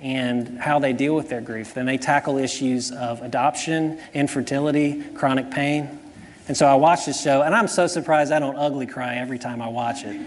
and 0.02 0.60
how 0.60 0.80
they 0.80 0.92
deal 0.92 1.16
with 1.16 1.30
their 1.30 1.40
grief. 1.40 1.74
Then 1.74 1.86
they 1.86 1.98
tackle 1.98 2.38
issues 2.38 2.92
of 2.92 3.22
adoption, 3.22 3.98
infertility, 4.14 5.02
chronic 5.16 5.50
pain. 5.50 6.00
And 6.50 6.58
so 6.58 6.68
I 6.68 6.76
watch 6.76 7.06
this 7.06 7.22
show, 7.22 7.42
and 7.42 7.56
I'm 7.56 7.70
so 7.70 7.88
surprised 7.88 8.34
I 8.34 8.40
don't 8.40 8.58
ugly 8.58 8.86
cry 8.86 9.16
every 9.16 9.40
time 9.40 9.62
I 9.62 9.70
watch 9.70 10.04
it 10.04 10.20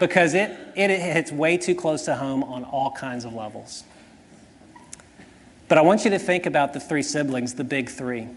because 0.00 0.32
it, 0.32 0.50
it, 0.74 0.90
it 0.90 1.00
hits 1.00 1.30
way 1.30 1.58
too 1.58 1.74
close 1.74 2.04
to 2.06 2.16
home 2.16 2.42
on 2.44 2.64
all 2.64 2.92
kinds 2.92 3.26
of 3.26 3.34
levels. 3.34 3.84
But 5.68 5.76
I 5.76 5.82
want 5.82 6.04
you 6.04 6.10
to 6.12 6.18
think 6.18 6.46
about 6.46 6.72
the 6.72 6.80
three 6.80 7.02
siblings, 7.02 7.54
the 7.54 7.64
big 7.64 7.90
three. 7.90 8.28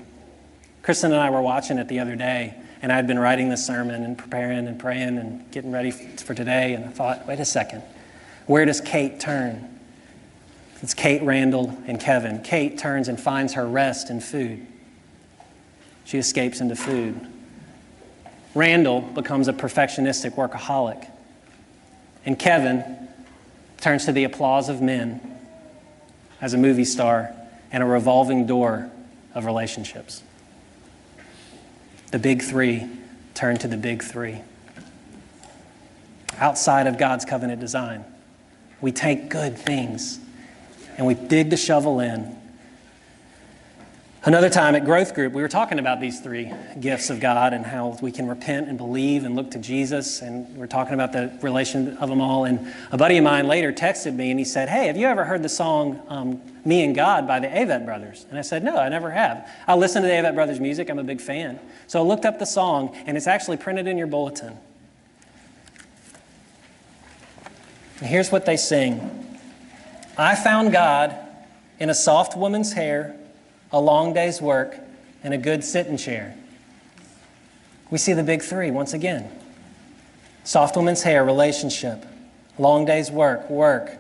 Kristen 0.84 1.14
and 1.14 1.22
I 1.22 1.30
were 1.30 1.42
watching 1.42 1.78
it 1.78 1.88
the 1.88 2.00
other 2.00 2.18
day, 2.18 2.56
and 2.82 2.92
I'd 2.92 3.08
been 3.08 3.20
writing 3.20 3.50
this 3.50 3.66
sermon 3.66 4.04
and 4.04 4.18
preparing 4.18 4.68
and 4.68 4.80
praying 4.80 5.18
and 5.18 5.50
getting 5.52 5.72
ready 5.72 5.92
for 5.92 6.34
today, 6.34 6.74
and 6.74 6.86
I 6.86 6.88
thought, 6.90 7.28
wait 7.28 7.40
a 7.40 7.46
second, 7.46 7.84
where 8.48 8.66
does 8.66 8.82
Kate 8.82 9.20
turn? 9.20 9.80
It's 10.82 10.96
Kate, 10.96 11.22
Randall, 11.22 11.78
and 11.86 12.00
Kevin. 12.00 12.42
Kate 12.42 12.78
turns 12.78 13.08
and 13.08 13.20
finds 13.20 13.54
her 13.54 13.68
rest 13.68 14.10
in 14.10 14.20
food. 14.20 14.66
She 16.06 16.18
escapes 16.18 16.60
into 16.60 16.76
food. 16.76 17.28
Randall 18.56 19.02
becomes 19.02 19.48
a 19.48 19.54
perfectionistic 19.54 20.32
workaholic. 20.32 21.08
And 22.26 22.38
Kevin 22.38 23.08
turns 23.80 24.06
to 24.06 24.12
the 24.12 24.24
applause 24.24 24.70
of 24.70 24.82
men 24.82 25.22
as 26.42 26.54
a 26.54 26.58
movie 26.58 26.86
star 26.86 27.32
and 27.72 27.84
a 27.84 27.86
revolving 27.86 28.48
door 28.48 28.90
of 29.36 29.46
relationships. 29.46 30.24
The 32.12 32.20
big 32.20 32.42
three 32.42 32.88
turn 33.34 33.58
to 33.58 33.68
the 33.68 33.78
big 33.78 34.04
three. 34.04 34.42
Outside 36.38 36.88
of 36.88 36.98
God's 36.98 37.26
covenant 37.26 37.60
design, 37.60 38.04
we 38.82 38.92
take 38.92 39.30
good 39.30 39.58
things 39.58 40.20
and 40.98 41.06
we 41.08 41.14
dig 41.14 41.50
the 41.50 41.58
shovel 41.58 42.00
in. 42.00 42.38
Another 44.24 44.52
time 44.52 44.76
at 44.76 44.86
Growth 44.86 45.16
Group, 45.16 45.34
we 45.34 45.42
were 45.42 45.48
talking 45.48 45.80
about 45.80 46.00
these 46.00 46.20
three 46.20 46.54
gifts 46.80 47.10
of 47.10 47.20
God 47.20 47.54
and 47.54 47.66
how 47.66 47.98
we 48.04 48.12
can 48.12 48.28
repent 48.28 48.70
and 48.70 48.78
believe 48.78 49.24
and 49.24 49.36
look 49.36 49.50
to 49.50 49.58
Jesus. 49.58 50.22
And 50.22 50.56
we 50.56 50.62
are 50.62 50.68
talking 50.68 50.94
about 50.94 51.12
the 51.12 51.36
relation 51.42 51.98
of 51.98 52.08
them 52.08 52.22
all. 52.22 52.46
And 52.46 52.72
a 52.92 52.98
buddy 52.98 53.18
of 53.18 53.24
mine 53.24 53.48
later 53.48 53.74
texted 53.74 54.14
me 54.16 54.30
and 54.30 54.38
he 54.38 54.46
said, 54.46 54.70
Hey, 54.70 54.86
have 54.86 54.96
you 54.96 55.08
ever 55.08 55.24
heard 55.24 55.42
the 55.42 55.50
song 55.50 56.00
um, 56.08 56.40
Me 56.64 56.84
and 56.84 56.94
God 56.94 57.28
by 57.28 57.40
the 57.40 57.48
Avett 57.48 57.84
Brothers? 57.84 58.28
And 58.30 58.38
I 58.38 58.44
said, 58.44 58.64
No, 58.64 58.78
I 58.78 58.90
never 58.90 59.10
have. 59.10 59.50
I 59.68 59.74
listen 59.74 60.04
to 60.04 60.08
the 60.08 60.14
Avett 60.14 60.36
Brothers 60.36 60.60
music, 60.60 60.92
I'm 60.92 61.00
a 61.00 61.04
big 61.04 61.20
fan. 61.20 61.60
So 61.88 62.00
I 62.00 62.04
looked 62.04 62.26
up 62.26 62.38
the 62.38 62.46
song 62.46 62.96
and 63.08 63.18
it's 63.18 63.26
actually 63.26 63.58
printed 63.58 63.88
in 63.88 63.98
your 63.98 64.06
bulletin. 64.06 64.56
And 67.98 68.08
here's 68.08 68.32
what 68.32 68.46
they 68.46 68.58
sing. 68.58 69.40
I 70.16 70.36
found 70.36 70.72
God 70.72 71.18
in 71.80 71.90
a 71.90 71.96
soft 71.96 72.38
woman's 72.38 72.74
hair, 72.74 73.18
a 73.72 73.80
long 73.80 74.14
day's 74.14 74.42
work, 74.42 74.76
and 75.24 75.34
a 75.34 75.38
good 75.38 75.64
sitting 75.64 75.98
chair. 75.98 76.36
We 77.90 77.98
see 77.98 78.14
the 78.14 78.24
big 78.24 78.42
three 78.42 78.72
once 78.72 78.94
again 78.94 79.30
soft 80.44 80.76
woman's 80.76 81.04
hair, 81.04 81.24
relationship, 81.24 82.04
long 82.58 82.84
day's 82.84 83.12
work, 83.12 83.48
work, 83.50 83.92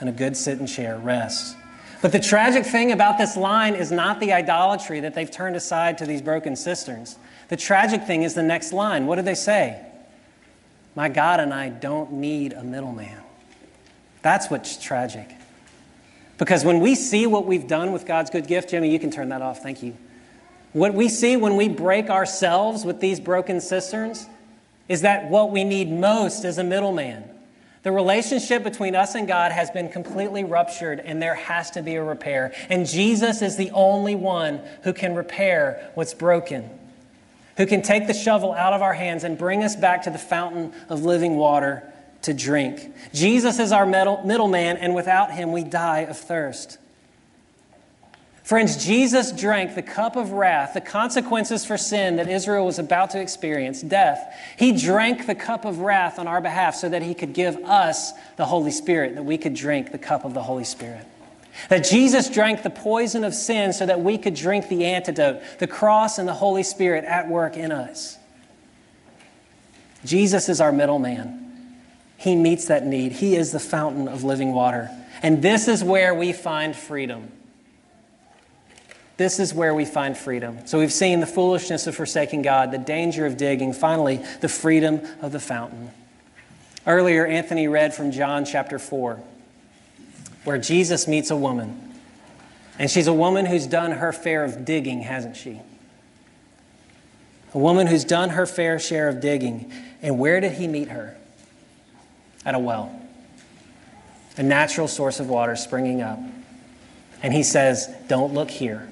and 0.00 0.08
a 0.08 0.12
good 0.12 0.36
sitting 0.36 0.66
chair, 0.66 0.98
rest. 0.98 1.56
But 2.00 2.12
the 2.12 2.20
tragic 2.20 2.64
thing 2.64 2.92
about 2.92 3.18
this 3.18 3.36
line 3.36 3.74
is 3.74 3.92
not 3.92 4.20
the 4.20 4.32
idolatry 4.32 5.00
that 5.00 5.14
they've 5.14 5.30
turned 5.30 5.56
aside 5.56 5.98
to 5.98 6.06
these 6.06 6.22
broken 6.22 6.56
cisterns. 6.56 7.18
The 7.48 7.56
tragic 7.56 8.04
thing 8.04 8.22
is 8.22 8.34
the 8.34 8.42
next 8.42 8.72
line. 8.72 9.06
What 9.06 9.16
do 9.16 9.22
they 9.22 9.34
say? 9.34 9.80
My 10.94 11.08
God 11.08 11.40
and 11.40 11.52
I 11.52 11.68
don't 11.68 12.12
need 12.12 12.52
a 12.52 12.62
middleman. 12.62 13.18
That's 14.22 14.50
what's 14.50 14.76
tragic. 14.76 15.28
Because 16.38 16.64
when 16.64 16.80
we 16.80 16.94
see 16.94 17.26
what 17.26 17.46
we've 17.46 17.68
done 17.68 17.92
with 17.92 18.06
God's 18.06 18.30
good 18.30 18.46
gift, 18.46 18.70
Jimmy, 18.70 18.90
you 18.90 18.98
can 18.98 19.10
turn 19.10 19.28
that 19.28 19.42
off. 19.42 19.62
Thank 19.62 19.82
you. 19.82 19.96
What 20.72 20.92
we 20.94 21.08
see 21.08 21.36
when 21.36 21.56
we 21.56 21.68
break 21.68 22.10
ourselves 22.10 22.84
with 22.84 23.00
these 23.00 23.20
broken 23.20 23.60
cisterns 23.60 24.26
is 24.88 25.02
that 25.02 25.30
what 25.30 25.52
we 25.52 25.62
need 25.62 25.90
most 25.90 26.44
is 26.44 26.58
a 26.58 26.64
middleman. 26.64 27.24
The 27.84 27.92
relationship 27.92 28.64
between 28.64 28.96
us 28.96 29.14
and 29.14 29.28
God 29.28 29.52
has 29.52 29.70
been 29.70 29.88
completely 29.88 30.42
ruptured, 30.42 31.00
and 31.00 31.22
there 31.22 31.34
has 31.34 31.70
to 31.72 31.82
be 31.82 31.94
a 31.94 32.02
repair. 32.02 32.52
And 32.68 32.86
Jesus 32.86 33.40
is 33.40 33.56
the 33.56 33.70
only 33.70 34.14
one 34.16 34.60
who 34.82 34.92
can 34.92 35.14
repair 35.14 35.90
what's 35.94 36.14
broken, 36.14 36.68
who 37.56 37.66
can 37.66 37.82
take 37.82 38.06
the 38.06 38.14
shovel 38.14 38.52
out 38.52 38.72
of 38.72 38.82
our 38.82 38.94
hands 38.94 39.22
and 39.22 39.38
bring 39.38 39.62
us 39.62 39.76
back 39.76 40.02
to 40.02 40.10
the 40.10 40.18
fountain 40.18 40.72
of 40.88 41.04
living 41.04 41.36
water 41.36 41.82
to 42.24 42.34
drink. 42.34 42.92
Jesus 43.12 43.58
is 43.58 43.72
our 43.72 43.86
middleman, 43.86 44.76
and 44.76 44.94
without 44.94 45.32
him, 45.32 45.52
we 45.52 45.64
die 45.64 46.00
of 46.00 46.18
thirst. 46.18 46.78
Friends, 48.42 48.84
Jesus 48.84 49.32
drank 49.32 49.74
the 49.74 49.82
cup 49.82 50.16
of 50.16 50.32
wrath, 50.32 50.74
the 50.74 50.80
consequences 50.82 51.64
for 51.64 51.78
sin 51.78 52.16
that 52.16 52.28
Israel 52.28 52.66
was 52.66 52.78
about 52.78 53.08
to 53.10 53.20
experience, 53.20 53.80
death. 53.80 54.34
He 54.58 54.72
drank 54.72 55.26
the 55.26 55.34
cup 55.34 55.64
of 55.64 55.78
wrath 55.78 56.18
on 56.18 56.28
our 56.28 56.42
behalf 56.42 56.74
so 56.74 56.90
that 56.90 57.00
he 57.00 57.14
could 57.14 57.32
give 57.32 57.56
us 57.64 58.12
the 58.36 58.44
Holy 58.44 58.70
Spirit, 58.70 59.14
that 59.14 59.24
we 59.24 59.38
could 59.38 59.54
drink 59.54 59.92
the 59.92 59.98
cup 59.98 60.26
of 60.26 60.34
the 60.34 60.42
Holy 60.42 60.64
Spirit. 60.64 61.06
That 61.70 61.84
Jesus 61.84 62.28
drank 62.28 62.62
the 62.62 62.68
poison 62.68 63.24
of 63.24 63.32
sin 63.32 63.72
so 63.72 63.86
that 63.86 64.00
we 64.00 64.18
could 64.18 64.34
drink 64.34 64.68
the 64.68 64.84
antidote, 64.84 65.40
the 65.58 65.66
cross 65.66 66.18
and 66.18 66.28
the 66.28 66.34
Holy 66.34 66.64
Spirit 66.64 67.04
at 67.04 67.28
work 67.28 67.56
in 67.56 67.72
us. 67.72 68.18
Jesus 70.04 70.50
is 70.50 70.60
our 70.60 70.72
middleman. 70.72 71.43
He 72.16 72.36
meets 72.36 72.66
that 72.66 72.86
need. 72.86 73.12
He 73.12 73.36
is 73.36 73.52
the 73.52 73.60
fountain 73.60 74.08
of 74.08 74.24
living 74.24 74.52
water. 74.52 74.90
And 75.22 75.42
this 75.42 75.68
is 75.68 75.82
where 75.82 76.14
we 76.14 76.32
find 76.32 76.74
freedom. 76.74 77.30
This 79.16 79.38
is 79.38 79.54
where 79.54 79.74
we 79.74 79.84
find 79.84 80.16
freedom. 80.16 80.66
So 80.66 80.78
we've 80.78 80.92
seen 80.92 81.20
the 81.20 81.26
foolishness 81.26 81.86
of 81.86 81.94
forsaking 81.94 82.42
God, 82.42 82.72
the 82.72 82.78
danger 82.78 83.26
of 83.26 83.36
digging, 83.36 83.72
finally, 83.72 84.20
the 84.40 84.48
freedom 84.48 85.00
of 85.22 85.32
the 85.32 85.38
fountain. 85.38 85.90
Earlier, 86.86 87.24
Anthony 87.24 87.68
read 87.68 87.94
from 87.94 88.10
John 88.10 88.44
chapter 88.44 88.78
4, 88.78 89.22
where 90.42 90.58
Jesus 90.58 91.06
meets 91.06 91.30
a 91.30 91.36
woman. 91.36 91.92
And 92.78 92.90
she's 92.90 93.06
a 93.06 93.12
woman 93.12 93.46
who's 93.46 93.66
done 93.66 93.92
her 93.92 94.12
fair 94.12 94.42
of 94.42 94.64
digging, 94.64 95.00
hasn't 95.02 95.36
she? 95.36 95.60
A 97.54 97.58
woman 97.58 97.86
who's 97.86 98.04
done 98.04 98.30
her 98.30 98.46
fair 98.46 98.80
share 98.80 99.08
of 99.08 99.20
digging. 99.20 99.72
And 100.02 100.18
where 100.18 100.40
did 100.40 100.52
he 100.52 100.66
meet 100.66 100.88
her? 100.88 101.16
At 102.44 102.54
a 102.54 102.58
well, 102.58 102.94
a 104.36 104.42
natural 104.42 104.88
source 104.88 105.20
of 105.20 105.28
water 105.28 105.56
springing 105.56 106.02
up. 106.02 106.18
And 107.22 107.32
he 107.32 107.42
says, 107.42 107.88
Don't 108.08 108.34
look 108.34 108.50
here. 108.50 108.88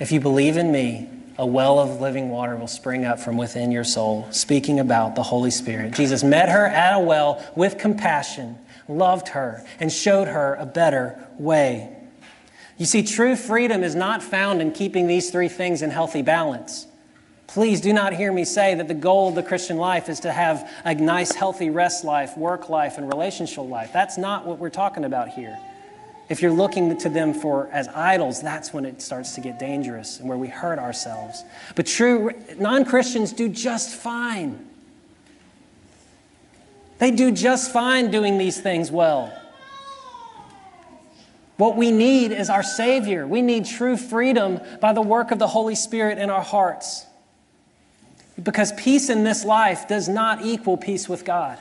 If 0.00 0.10
you 0.10 0.20
believe 0.20 0.56
in 0.56 0.72
me, 0.72 1.08
a 1.38 1.46
well 1.46 1.78
of 1.78 2.00
living 2.00 2.30
water 2.30 2.56
will 2.56 2.66
spring 2.66 3.04
up 3.04 3.18
from 3.18 3.36
within 3.36 3.72
your 3.72 3.84
soul, 3.84 4.28
speaking 4.30 4.80
about 4.80 5.14
the 5.14 5.22
Holy 5.22 5.50
Spirit. 5.50 5.94
Jesus 5.94 6.22
met 6.22 6.48
her 6.48 6.66
at 6.66 6.94
a 6.94 7.00
well 7.00 7.44
with 7.56 7.78
compassion, 7.78 8.56
loved 8.88 9.28
her, 9.28 9.64
and 9.80 9.92
showed 9.92 10.28
her 10.28 10.54
a 10.54 10.66
better 10.66 11.18
way. 11.38 11.94
You 12.78 12.86
see, 12.86 13.02
true 13.02 13.36
freedom 13.36 13.84
is 13.84 13.94
not 13.94 14.22
found 14.22 14.60
in 14.60 14.72
keeping 14.72 15.06
these 15.06 15.30
three 15.30 15.48
things 15.48 15.82
in 15.82 15.90
healthy 15.90 16.22
balance. 16.22 16.86
Please 17.46 17.80
do 17.80 17.92
not 17.92 18.14
hear 18.14 18.32
me 18.32 18.44
say 18.44 18.74
that 18.74 18.88
the 18.88 18.94
goal 18.94 19.28
of 19.28 19.34
the 19.34 19.42
Christian 19.42 19.76
life 19.76 20.08
is 20.08 20.20
to 20.20 20.32
have 20.32 20.68
a 20.84 20.94
nice, 20.94 21.32
healthy 21.32 21.70
rest 21.70 22.04
life, 22.04 22.36
work 22.36 22.68
life, 22.68 22.98
and 22.98 23.08
relational 23.08 23.68
life. 23.68 23.92
That's 23.92 24.16
not 24.16 24.46
what 24.46 24.58
we're 24.58 24.70
talking 24.70 25.04
about 25.04 25.28
here. 25.28 25.58
If 26.28 26.40
you're 26.40 26.52
looking 26.52 26.96
to 26.98 27.08
them 27.10 27.34
for 27.34 27.68
as 27.70 27.86
idols, 27.88 28.40
that's 28.40 28.72
when 28.72 28.86
it 28.86 29.02
starts 29.02 29.34
to 29.34 29.42
get 29.42 29.58
dangerous 29.58 30.18
and 30.18 30.28
where 30.28 30.38
we 30.38 30.48
hurt 30.48 30.78
ourselves. 30.78 31.44
But 31.74 31.86
true 31.86 32.30
non-Christians 32.58 33.32
do 33.32 33.50
just 33.50 33.94
fine. 33.94 34.66
They 36.98 37.10
do 37.10 37.30
just 37.30 37.72
fine 37.72 38.10
doing 38.10 38.38
these 38.38 38.58
things 38.58 38.90
well. 38.90 39.38
What 41.56 41.76
we 41.76 41.90
need 41.90 42.32
is 42.32 42.48
our 42.48 42.62
Savior. 42.62 43.26
We 43.26 43.42
need 43.42 43.66
true 43.66 43.96
freedom 43.96 44.60
by 44.80 44.92
the 44.92 45.02
work 45.02 45.30
of 45.30 45.38
the 45.38 45.46
Holy 45.46 45.74
Spirit 45.74 46.18
in 46.18 46.30
our 46.30 46.42
hearts. 46.42 47.04
Because 48.42 48.72
peace 48.72 49.10
in 49.10 49.24
this 49.24 49.44
life 49.44 49.86
does 49.88 50.08
not 50.08 50.44
equal 50.44 50.76
peace 50.76 51.08
with 51.08 51.24
God. 51.24 51.58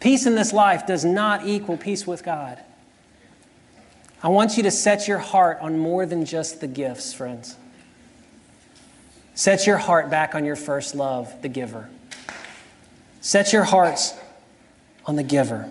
Peace 0.00 0.26
in 0.26 0.34
this 0.34 0.52
life 0.52 0.86
does 0.86 1.04
not 1.04 1.46
equal 1.46 1.76
peace 1.76 2.06
with 2.06 2.24
God. 2.24 2.58
I 4.22 4.28
want 4.28 4.56
you 4.56 4.62
to 4.64 4.70
set 4.70 5.06
your 5.06 5.18
heart 5.18 5.58
on 5.60 5.78
more 5.78 6.06
than 6.06 6.24
just 6.24 6.60
the 6.60 6.66
gifts, 6.66 7.12
friends. 7.12 7.56
Set 9.34 9.66
your 9.66 9.78
heart 9.78 10.10
back 10.10 10.34
on 10.34 10.44
your 10.44 10.56
first 10.56 10.94
love, 10.94 11.42
the 11.42 11.48
giver. 11.48 11.88
Set 13.20 13.52
your 13.52 13.64
hearts 13.64 14.14
on 15.06 15.16
the 15.16 15.22
giver. 15.22 15.68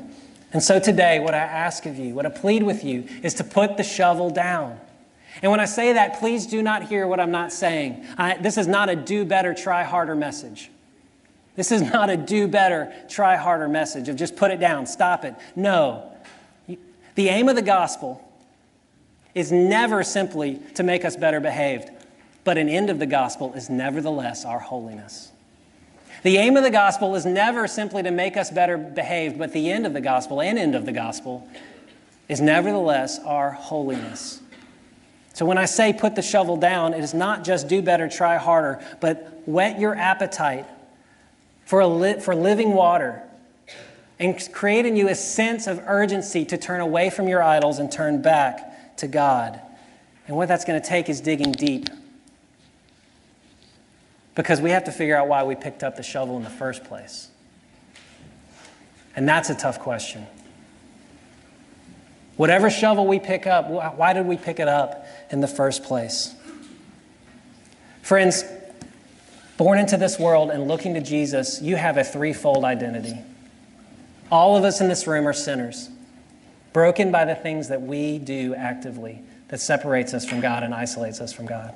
And 0.54 0.62
so 0.62 0.80
today, 0.80 1.20
what 1.20 1.34
I 1.34 1.40
ask 1.40 1.86
of 1.86 1.98
you, 1.98 2.14
what 2.14 2.26
I 2.26 2.30
plead 2.30 2.64
with 2.64 2.84
you, 2.84 3.08
is 3.24 3.34
to 3.36 3.44
put 3.44 3.78
the 3.78 3.84
shovel 3.84 4.30
down. 4.30 4.80
And 5.42 5.52
when 5.52 5.60
I 5.60 5.66
say 5.66 5.94
that, 5.94 6.20
please 6.20 6.46
do 6.46 6.62
not 6.62 6.88
hear 6.88 7.08
what 7.08 7.20
I'm 7.20 7.32
not 7.32 7.52
saying. 7.52 8.06
I, 8.18 8.38
this 8.38 8.58
is 8.58 8.68
not 8.68 8.90
a 8.90 8.96
do 8.96 9.26
better, 9.26 9.54
try 9.54 9.84
harder 9.84 10.16
message. 10.16 10.70
This 11.56 11.72
is 11.72 11.82
not 11.82 12.10
a 12.10 12.18
do 12.18 12.48
better, 12.48 12.94
try 13.10 13.36
harder 13.36 13.68
message 13.68 14.10
of 14.10 14.16
just 14.16 14.36
put 14.36 14.52
it 14.52 14.60
down, 14.60 14.86
stop 14.86 15.26
it. 15.26 15.36
No. 15.56 16.12
The 17.16 17.30
aim 17.30 17.50
of 17.50 17.56
the 17.56 17.62
gospel 17.62 18.28
is 19.36 19.52
never 19.52 20.04
simply 20.04 20.60
to 20.76 20.84
make 20.84 21.06
us 21.06 21.16
better 21.16 21.40
behaved, 21.40 21.90
but 22.44 22.58
an 22.58 22.70
end 22.70 22.90
of 22.90 23.00
the 23.00 23.06
gospel 23.06 23.54
is 23.54 23.70
nevertheless 23.70 24.46
our 24.46 24.60
holiness. 24.60 25.32
The 26.24 26.38
aim 26.38 26.56
of 26.56 26.64
the 26.64 26.70
gospel 26.70 27.16
is 27.16 27.26
never 27.26 27.68
simply 27.68 28.04
to 28.04 28.12
make 28.12 28.38
us 28.38 28.52
better 28.52 28.78
behaved, 28.78 29.40
but 29.40 29.54
the 29.54 29.72
end 29.72 29.86
of 29.86 29.94
the 29.94 30.02
gospel 30.02 30.42
and 30.42 30.60
end 30.60 30.76
of 30.76 30.86
the 30.86 30.92
gospel 30.92 31.48
is 32.30 32.40
nevertheless 32.40 33.20
our 33.20 33.52
holiness. 33.52 34.40
So 35.34 35.46
when 35.46 35.58
I 35.58 35.66
say 35.66 35.94
put 35.94 36.16
the 36.16 36.22
shovel 36.22 36.58
down, 36.58 36.94
it 36.94 37.04
is 37.04 37.14
not 37.14 37.44
just 37.44 37.68
do 37.68 37.82
better, 37.82 38.10
try 38.10 38.38
harder, 38.38 38.84
but 39.00 39.42
whet 39.46 39.80
your 39.80 39.96
appetite 39.96 40.66
for, 41.66 41.86
li- 41.86 42.20
for 42.20 42.36
living 42.36 42.74
water 42.74 43.24
and 44.20 44.54
create 44.54 44.86
in 44.86 44.96
you 44.96 45.08
a 45.10 45.16
sense 45.16 45.68
of 45.68 45.82
urgency 45.88 46.46
to 46.46 46.58
turn 46.58 46.80
away 46.80 47.10
from 47.10 47.28
your 47.28 47.42
idols 47.42 47.80
and 47.80 47.92
turn 47.92 48.22
back 48.22 48.96
to 48.98 49.08
God. 49.08 49.60
And 50.28 50.38
what 50.38 50.48
that's 50.48 50.66
going 50.66 50.80
to 50.80 50.88
take 50.88 51.10
is 51.10 51.22
digging 51.22 51.54
deep. 51.54 51.90
Because 54.36 54.62
we 54.62 54.70
have 54.70 54.84
to 54.84 54.92
figure 54.92 55.18
out 55.18 55.28
why 55.28 55.44
we 55.44 55.56
picked 55.56 55.84
up 55.84 55.96
the 55.96 56.04
shovel 56.04 56.38
in 56.38 56.44
the 56.44 56.50
first 56.50 56.84
place. 56.84 57.30
And 59.16 59.28
that's 59.28 59.50
a 59.50 59.56
tough 59.56 59.80
question. 59.80 60.26
Whatever 62.38 62.70
shovel 62.70 63.08
we 63.08 63.20
pick 63.20 63.48
up, 63.48 63.70
why 63.70 64.14
did 64.14 64.26
we 64.26 64.38
pick 64.38 64.60
it 64.60 64.68
up 64.68 65.06
in 65.32 65.42
the 65.42 65.48
first 65.48 65.84
place? 65.84 66.36
Friends, 68.02 68.44
born 69.58 69.80
into 69.80 69.98
this 69.98 70.20
world 70.20 70.52
and 70.52 70.68
looking 70.68 70.94
to 70.94 71.02
Jesus, 71.02 71.62
you 71.62 71.76
have 71.76 71.98
a 71.98 72.04
threefold 72.04 72.64
identity. 72.64 73.18
All 74.32 74.56
of 74.56 74.64
us 74.64 74.82
in 74.82 74.88
this 74.88 75.08
room 75.08 75.28
are 75.28 75.34
sinners, 75.34 75.90
broken 76.74 77.12
by 77.12 77.26
the 77.26 77.36
things 77.36 77.70
that 77.70 77.82
we 77.82 78.18
do 78.20 78.56
actively 78.56 79.22
that 79.50 79.60
separates 79.60 80.14
us 80.14 80.26
from 80.26 80.40
God 80.40 80.64
and 80.64 80.74
isolates 80.74 81.20
us 81.20 81.34
from 81.34 81.46
God. 81.46 81.74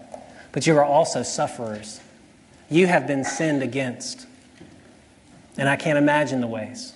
But 0.52 0.66
you 0.66 0.78
are 0.78 0.86
also 0.86 1.24
sufferers. 1.24 2.00
You 2.70 2.88
have 2.88 3.06
been 3.06 3.26
sinned 3.26 3.62
against. 3.62 4.26
And 5.58 5.68
I 5.70 5.76
can't 5.76 5.98
imagine 5.98 6.42
the 6.42 6.48
ways. 6.48 6.94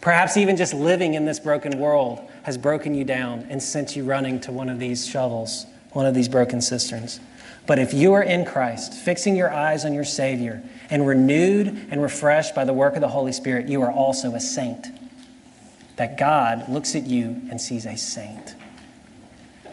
Perhaps 0.00 0.36
even 0.36 0.56
just 0.56 0.74
living 0.74 1.14
in 1.14 1.24
this 1.24 1.40
broken 1.40 1.78
world 1.78 2.20
has 2.48 2.56
broken 2.56 2.94
you 2.94 3.04
down 3.04 3.46
and 3.50 3.62
sent 3.62 3.94
you 3.94 4.02
running 4.02 4.40
to 4.40 4.50
one 4.50 4.70
of 4.70 4.78
these 4.78 5.06
shovels, 5.06 5.66
one 5.92 6.06
of 6.06 6.14
these 6.14 6.30
broken 6.30 6.62
cisterns. 6.62 7.20
But 7.66 7.78
if 7.78 7.92
you 7.92 8.14
are 8.14 8.22
in 8.22 8.46
Christ, 8.46 8.94
fixing 8.94 9.36
your 9.36 9.52
eyes 9.52 9.84
on 9.84 9.92
your 9.92 10.06
Savior, 10.06 10.62
and 10.88 11.06
renewed 11.06 11.68
and 11.90 12.00
refreshed 12.00 12.54
by 12.54 12.64
the 12.64 12.72
work 12.72 12.94
of 12.94 13.02
the 13.02 13.08
Holy 13.08 13.32
Spirit, 13.32 13.68
you 13.68 13.82
are 13.82 13.92
also 13.92 14.34
a 14.34 14.40
saint. 14.40 14.86
That 15.96 16.16
God 16.16 16.70
looks 16.70 16.96
at 16.96 17.06
you 17.06 17.38
and 17.50 17.60
sees 17.60 17.84
a 17.84 17.98
saint. 17.98 18.54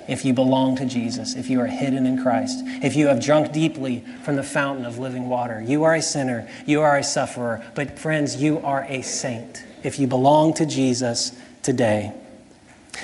If 0.09 0.25
you 0.25 0.33
belong 0.33 0.75
to 0.75 0.85
Jesus, 0.85 1.33
if 1.33 1.49
you 1.49 1.61
are 1.61 1.67
hidden 1.67 2.05
in 2.05 2.21
Christ, 2.21 2.61
if 2.83 2.97
you 2.97 3.07
have 3.07 3.23
drunk 3.23 3.53
deeply 3.53 4.03
from 4.23 4.35
the 4.35 4.43
fountain 4.43 4.85
of 4.85 4.99
living 4.99 5.29
water, 5.29 5.63
you 5.65 5.85
are 5.85 5.95
a 5.95 6.01
sinner, 6.01 6.49
you 6.65 6.81
are 6.81 6.97
a 6.97 7.03
sufferer, 7.03 7.65
but 7.73 7.97
friends, 7.97 8.35
you 8.35 8.59
are 8.59 8.85
a 8.89 9.01
saint 9.01 9.63
if 9.81 9.97
you 9.97 10.07
belong 10.07 10.53
to 10.55 10.65
Jesus 10.65 11.31
today. 11.63 12.13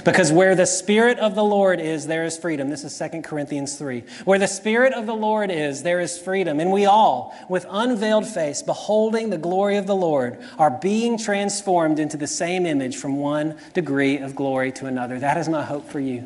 Because 0.05 0.31
where 0.31 0.55
the 0.55 0.65
Spirit 0.65 1.19
of 1.19 1.35
the 1.35 1.43
Lord 1.43 1.79
is, 1.79 2.07
there 2.07 2.23
is 2.23 2.37
freedom. 2.37 2.69
This 2.69 2.83
is 2.83 2.97
2 2.97 3.21
Corinthians 3.21 3.75
3. 3.75 4.03
Where 4.23 4.39
the 4.39 4.47
Spirit 4.47 4.93
of 4.93 5.05
the 5.05 5.13
Lord 5.13 5.51
is, 5.51 5.83
there 5.83 5.99
is 5.99 6.17
freedom. 6.17 6.59
And 6.59 6.71
we 6.71 6.85
all, 6.85 7.35
with 7.49 7.65
unveiled 7.69 8.25
face, 8.25 8.61
beholding 8.61 9.29
the 9.29 9.37
glory 9.37 9.77
of 9.77 9.87
the 9.87 9.95
Lord, 9.95 10.39
are 10.57 10.71
being 10.71 11.17
transformed 11.17 11.99
into 11.99 12.17
the 12.17 12.27
same 12.27 12.65
image 12.65 12.97
from 12.97 13.17
one 13.17 13.57
degree 13.73 14.17
of 14.17 14.35
glory 14.35 14.71
to 14.73 14.85
another. 14.85 15.19
That 15.19 15.37
is 15.37 15.49
my 15.49 15.63
hope 15.63 15.89
for 15.89 15.99
you. 15.99 16.25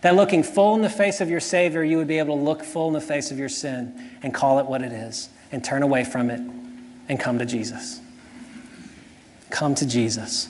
That 0.00 0.16
looking 0.16 0.42
full 0.42 0.74
in 0.74 0.82
the 0.82 0.90
face 0.90 1.20
of 1.20 1.30
your 1.30 1.40
Savior, 1.40 1.84
you 1.84 1.98
would 1.98 2.08
be 2.08 2.18
able 2.18 2.36
to 2.36 2.42
look 2.42 2.64
full 2.64 2.88
in 2.88 2.94
the 2.94 3.00
face 3.00 3.30
of 3.30 3.38
your 3.38 3.48
sin 3.48 4.10
and 4.22 4.32
call 4.32 4.58
it 4.58 4.66
what 4.66 4.82
it 4.82 4.92
is 4.92 5.28
and 5.52 5.62
turn 5.62 5.82
away 5.82 6.04
from 6.04 6.30
it 6.30 6.40
and 7.08 7.20
come 7.20 7.38
to 7.38 7.46
Jesus. 7.46 8.00
Come 9.50 9.74
to 9.76 9.86
Jesus. 9.86 10.48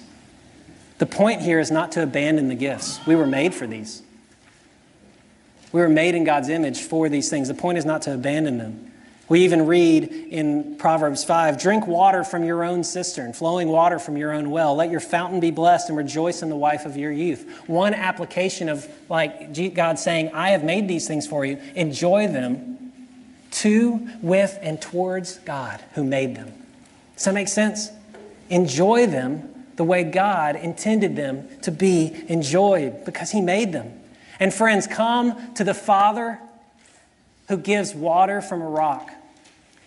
The 0.98 1.06
point 1.06 1.42
here 1.42 1.60
is 1.60 1.70
not 1.70 1.92
to 1.92 2.02
abandon 2.02 2.48
the 2.48 2.54
gifts. 2.54 3.00
We 3.06 3.16
were 3.16 3.26
made 3.26 3.54
for 3.54 3.66
these. 3.66 4.02
We 5.72 5.80
were 5.80 5.88
made 5.88 6.14
in 6.14 6.24
God's 6.24 6.48
image 6.48 6.80
for 6.80 7.08
these 7.08 7.28
things. 7.28 7.48
The 7.48 7.54
point 7.54 7.76
is 7.76 7.84
not 7.84 8.02
to 8.02 8.14
abandon 8.14 8.56
them, 8.56 8.92
We 9.28 9.40
even 9.40 9.66
read 9.66 10.04
in 10.04 10.76
Proverbs 10.76 11.22
5 11.24 11.60
drink 11.60 11.86
water 11.86 12.24
from 12.24 12.44
your 12.44 12.64
own 12.64 12.82
cistern, 12.82 13.32
flowing 13.32 13.68
water 13.68 13.98
from 13.98 14.16
your 14.16 14.32
own 14.32 14.50
well. 14.50 14.74
Let 14.74 14.90
your 14.90 15.00
fountain 15.00 15.40
be 15.40 15.50
blessed 15.50 15.88
and 15.90 15.98
rejoice 15.98 16.42
in 16.42 16.48
the 16.48 16.56
wife 16.56 16.86
of 16.86 16.96
your 16.96 17.12
youth. 17.12 17.64
One 17.66 17.92
application 17.92 18.68
of 18.68 18.88
like 19.10 19.74
God 19.74 19.98
saying, 19.98 20.30
I 20.32 20.50
have 20.50 20.64
made 20.64 20.88
these 20.88 21.06
things 21.06 21.26
for 21.26 21.44
you, 21.44 21.60
enjoy 21.74 22.28
them 22.28 22.92
to, 23.50 24.08
with, 24.22 24.58
and 24.62 24.80
towards 24.80 25.40
God 25.40 25.82
who 25.94 26.04
made 26.04 26.36
them. 26.36 26.52
Does 27.16 27.24
that 27.24 27.34
make 27.34 27.48
sense? 27.48 27.90
Enjoy 28.48 29.06
them 29.06 29.55
the 29.76 29.84
way 29.84 30.04
God 30.04 30.56
intended 30.56 31.16
them 31.16 31.48
to 31.62 31.70
be 31.70 32.24
enjoyed 32.28 33.04
because 33.04 33.30
He 33.30 33.40
made 33.40 33.72
them. 33.72 33.92
And 34.40 34.52
friends, 34.52 34.86
come 34.86 35.54
to 35.54 35.64
the 35.64 35.74
Father 35.74 36.38
who 37.48 37.56
gives 37.56 37.94
water 37.94 38.40
from 38.40 38.60
a 38.60 38.68
rock. 38.68 39.10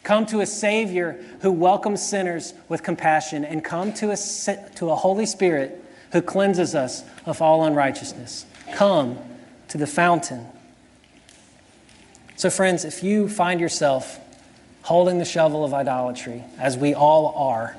Come 0.04 0.26
to 0.28 0.40
a 0.40 0.46
Savior 0.46 1.24
who 1.42 1.52
welcomes 1.52 2.02
sinners 2.02 2.54
with 2.68 2.84
compassion, 2.84 3.44
and 3.44 3.64
come 3.64 3.94
to 3.94 4.12
a, 4.12 4.18
to 4.76 4.90
a 4.90 4.96
Holy 4.96 5.26
Spirit 5.26 5.84
who 6.14 6.22
cleanses 6.22 6.74
us 6.74 7.04
of 7.26 7.42
all 7.42 7.66
unrighteousness. 7.66 8.46
Come 8.74 9.18
to 9.68 9.78
the 9.78 9.88
fountain. 9.88 10.48
So, 12.38 12.50
friends, 12.50 12.86
if 12.86 13.04
you 13.04 13.28
find 13.28 13.60
yourself 13.60 14.20
holding 14.84 15.20
the 15.20 15.26
shovel 15.26 15.66
of 15.66 15.74
idolatry, 15.74 16.44
as 16.58 16.78
we 16.78 16.94
all 16.94 17.34
are, 17.36 17.76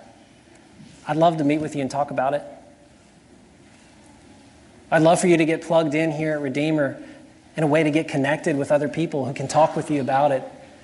I'd 1.07 1.17
love 1.17 1.39
to 1.39 1.45
meet 1.45 1.61
with 1.61 1.75
you 1.75 1.83
and 1.83 1.91
talk 1.91 2.11
about 2.11 2.35
it. 2.35 2.43
I'd 4.91 5.03
love 5.03 5.21
for 5.21 5.29
you 5.29 5.37
to 5.37 5.45
get 5.45 5.63
plugged 5.63 5.95
in 5.95 6.11
here 6.11 6.33
at 6.33 6.41
Redeemer 6.41 7.01
in 7.57 7.63
a 7.63 7.67
way 7.67 7.83
to 7.83 7.91
get 7.91 8.09
connected 8.09 8.57
with 8.57 8.73
other 8.73 8.89
people 8.89 9.25
who 9.25 9.33
can 9.33 9.49
talk 9.49 9.77
with 9.77 9.91
you 9.91 10.01
about 10.01 10.33
it. 10.33 10.43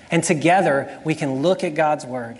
And 0.09 0.23
together, 0.23 0.99
we 1.03 1.15
can 1.15 1.41
look 1.41 1.63
at 1.63 1.75
God's 1.75 2.05
Word, 2.05 2.37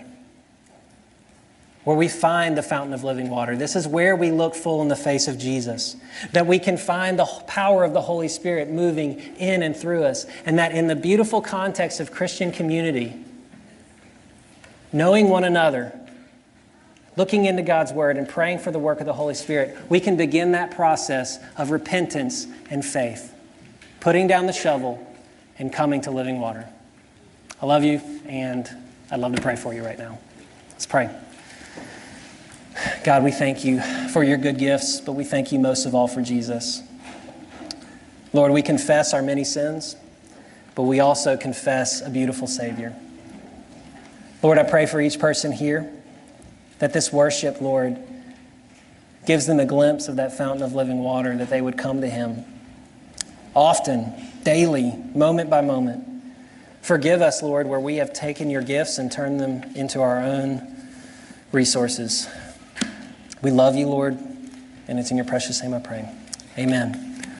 where 1.84 1.96
we 1.96 2.08
find 2.08 2.56
the 2.56 2.62
fountain 2.62 2.94
of 2.94 3.04
living 3.04 3.28
water. 3.28 3.56
This 3.56 3.76
is 3.76 3.86
where 3.86 4.16
we 4.16 4.30
look 4.30 4.54
full 4.54 4.80
in 4.80 4.88
the 4.88 4.96
face 4.96 5.28
of 5.28 5.38
Jesus. 5.38 5.96
That 6.32 6.46
we 6.46 6.58
can 6.58 6.78
find 6.78 7.18
the 7.18 7.26
power 7.46 7.84
of 7.84 7.92
the 7.92 8.00
Holy 8.00 8.28
Spirit 8.28 8.70
moving 8.70 9.18
in 9.36 9.62
and 9.62 9.76
through 9.76 10.04
us. 10.04 10.24
And 10.46 10.58
that 10.58 10.72
in 10.72 10.86
the 10.86 10.96
beautiful 10.96 11.42
context 11.42 12.00
of 12.00 12.10
Christian 12.10 12.52
community, 12.52 13.14
knowing 14.92 15.28
one 15.28 15.44
another, 15.44 15.98
looking 17.18 17.44
into 17.44 17.62
God's 17.62 17.92
Word, 17.92 18.16
and 18.16 18.26
praying 18.26 18.60
for 18.60 18.70
the 18.70 18.78
work 18.78 19.00
of 19.00 19.06
the 19.06 19.12
Holy 19.12 19.34
Spirit, 19.34 19.76
we 19.90 20.00
can 20.00 20.16
begin 20.16 20.52
that 20.52 20.70
process 20.70 21.38
of 21.58 21.70
repentance 21.70 22.46
and 22.70 22.82
faith 22.82 23.34
putting 24.00 24.26
down 24.26 24.46
the 24.46 24.52
shovel, 24.52 25.04
and 25.58 25.72
coming 25.72 26.00
to 26.02 26.10
living 26.10 26.40
water. 26.40 26.68
I 27.60 27.66
love 27.66 27.82
you, 27.82 28.00
and 28.26 28.68
I'd 29.10 29.18
love 29.18 29.34
to 29.34 29.42
pray 29.42 29.56
for 29.56 29.74
you 29.74 29.84
right 29.84 29.98
now. 29.98 30.18
Let's 30.70 30.86
pray. 30.86 31.10
God, 33.02 33.24
we 33.24 33.32
thank 33.32 33.64
you 33.64 33.80
for 34.12 34.22
your 34.22 34.38
good 34.38 34.58
gifts, 34.58 35.00
but 35.00 35.12
we 35.12 35.24
thank 35.24 35.50
you 35.50 35.58
most 35.58 35.84
of 35.84 35.94
all 35.94 36.06
for 36.06 36.22
Jesus. 36.22 36.82
Lord, 38.32 38.52
we 38.52 38.62
confess 38.62 39.12
our 39.12 39.22
many 39.22 39.42
sins, 39.42 39.96
but 40.76 40.82
we 40.84 41.00
also 41.00 41.36
confess 41.36 42.00
a 42.00 42.10
beautiful 42.10 42.46
Savior. 42.46 42.94
Lord, 44.42 44.58
I 44.58 44.62
pray 44.62 44.86
for 44.86 45.00
each 45.00 45.18
person 45.18 45.50
here 45.50 45.92
that 46.78 46.92
this 46.92 47.12
worship, 47.12 47.60
Lord, 47.60 47.98
gives 49.26 49.46
them 49.46 49.60
a 49.60 49.66
glimpse 49.66 50.08
of 50.08 50.16
that 50.16 50.36
fountain 50.36 50.62
of 50.62 50.74
living 50.74 51.00
water, 51.00 51.36
that 51.36 51.50
they 51.50 51.60
would 51.60 51.76
come 51.76 52.00
to 52.00 52.08
Him 52.08 52.44
often, 53.54 54.12
daily, 54.44 54.94
moment 55.14 55.50
by 55.50 55.60
moment. 55.60 56.04
Forgive 56.80 57.20
us, 57.20 57.42
Lord, 57.42 57.66
where 57.66 57.80
we 57.80 57.96
have 57.96 58.12
taken 58.12 58.50
your 58.50 58.62
gifts 58.62 58.98
and 58.98 59.10
turned 59.10 59.40
them 59.40 59.64
into 59.74 60.00
our 60.00 60.20
own 60.20 60.76
resources. 61.52 62.28
We 63.42 63.50
love 63.50 63.74
you, 63.74 63.88
Lord, 63.88 64.16
and 64.86 64.98
it's 64.98 65.10
in 65.10 65.16
your 65.16 65.26
precious 65.26 65.62
name 65.62 65.74
I 65.74 65.80
pray. 65.80 66.08
Amen. 66.56 67.07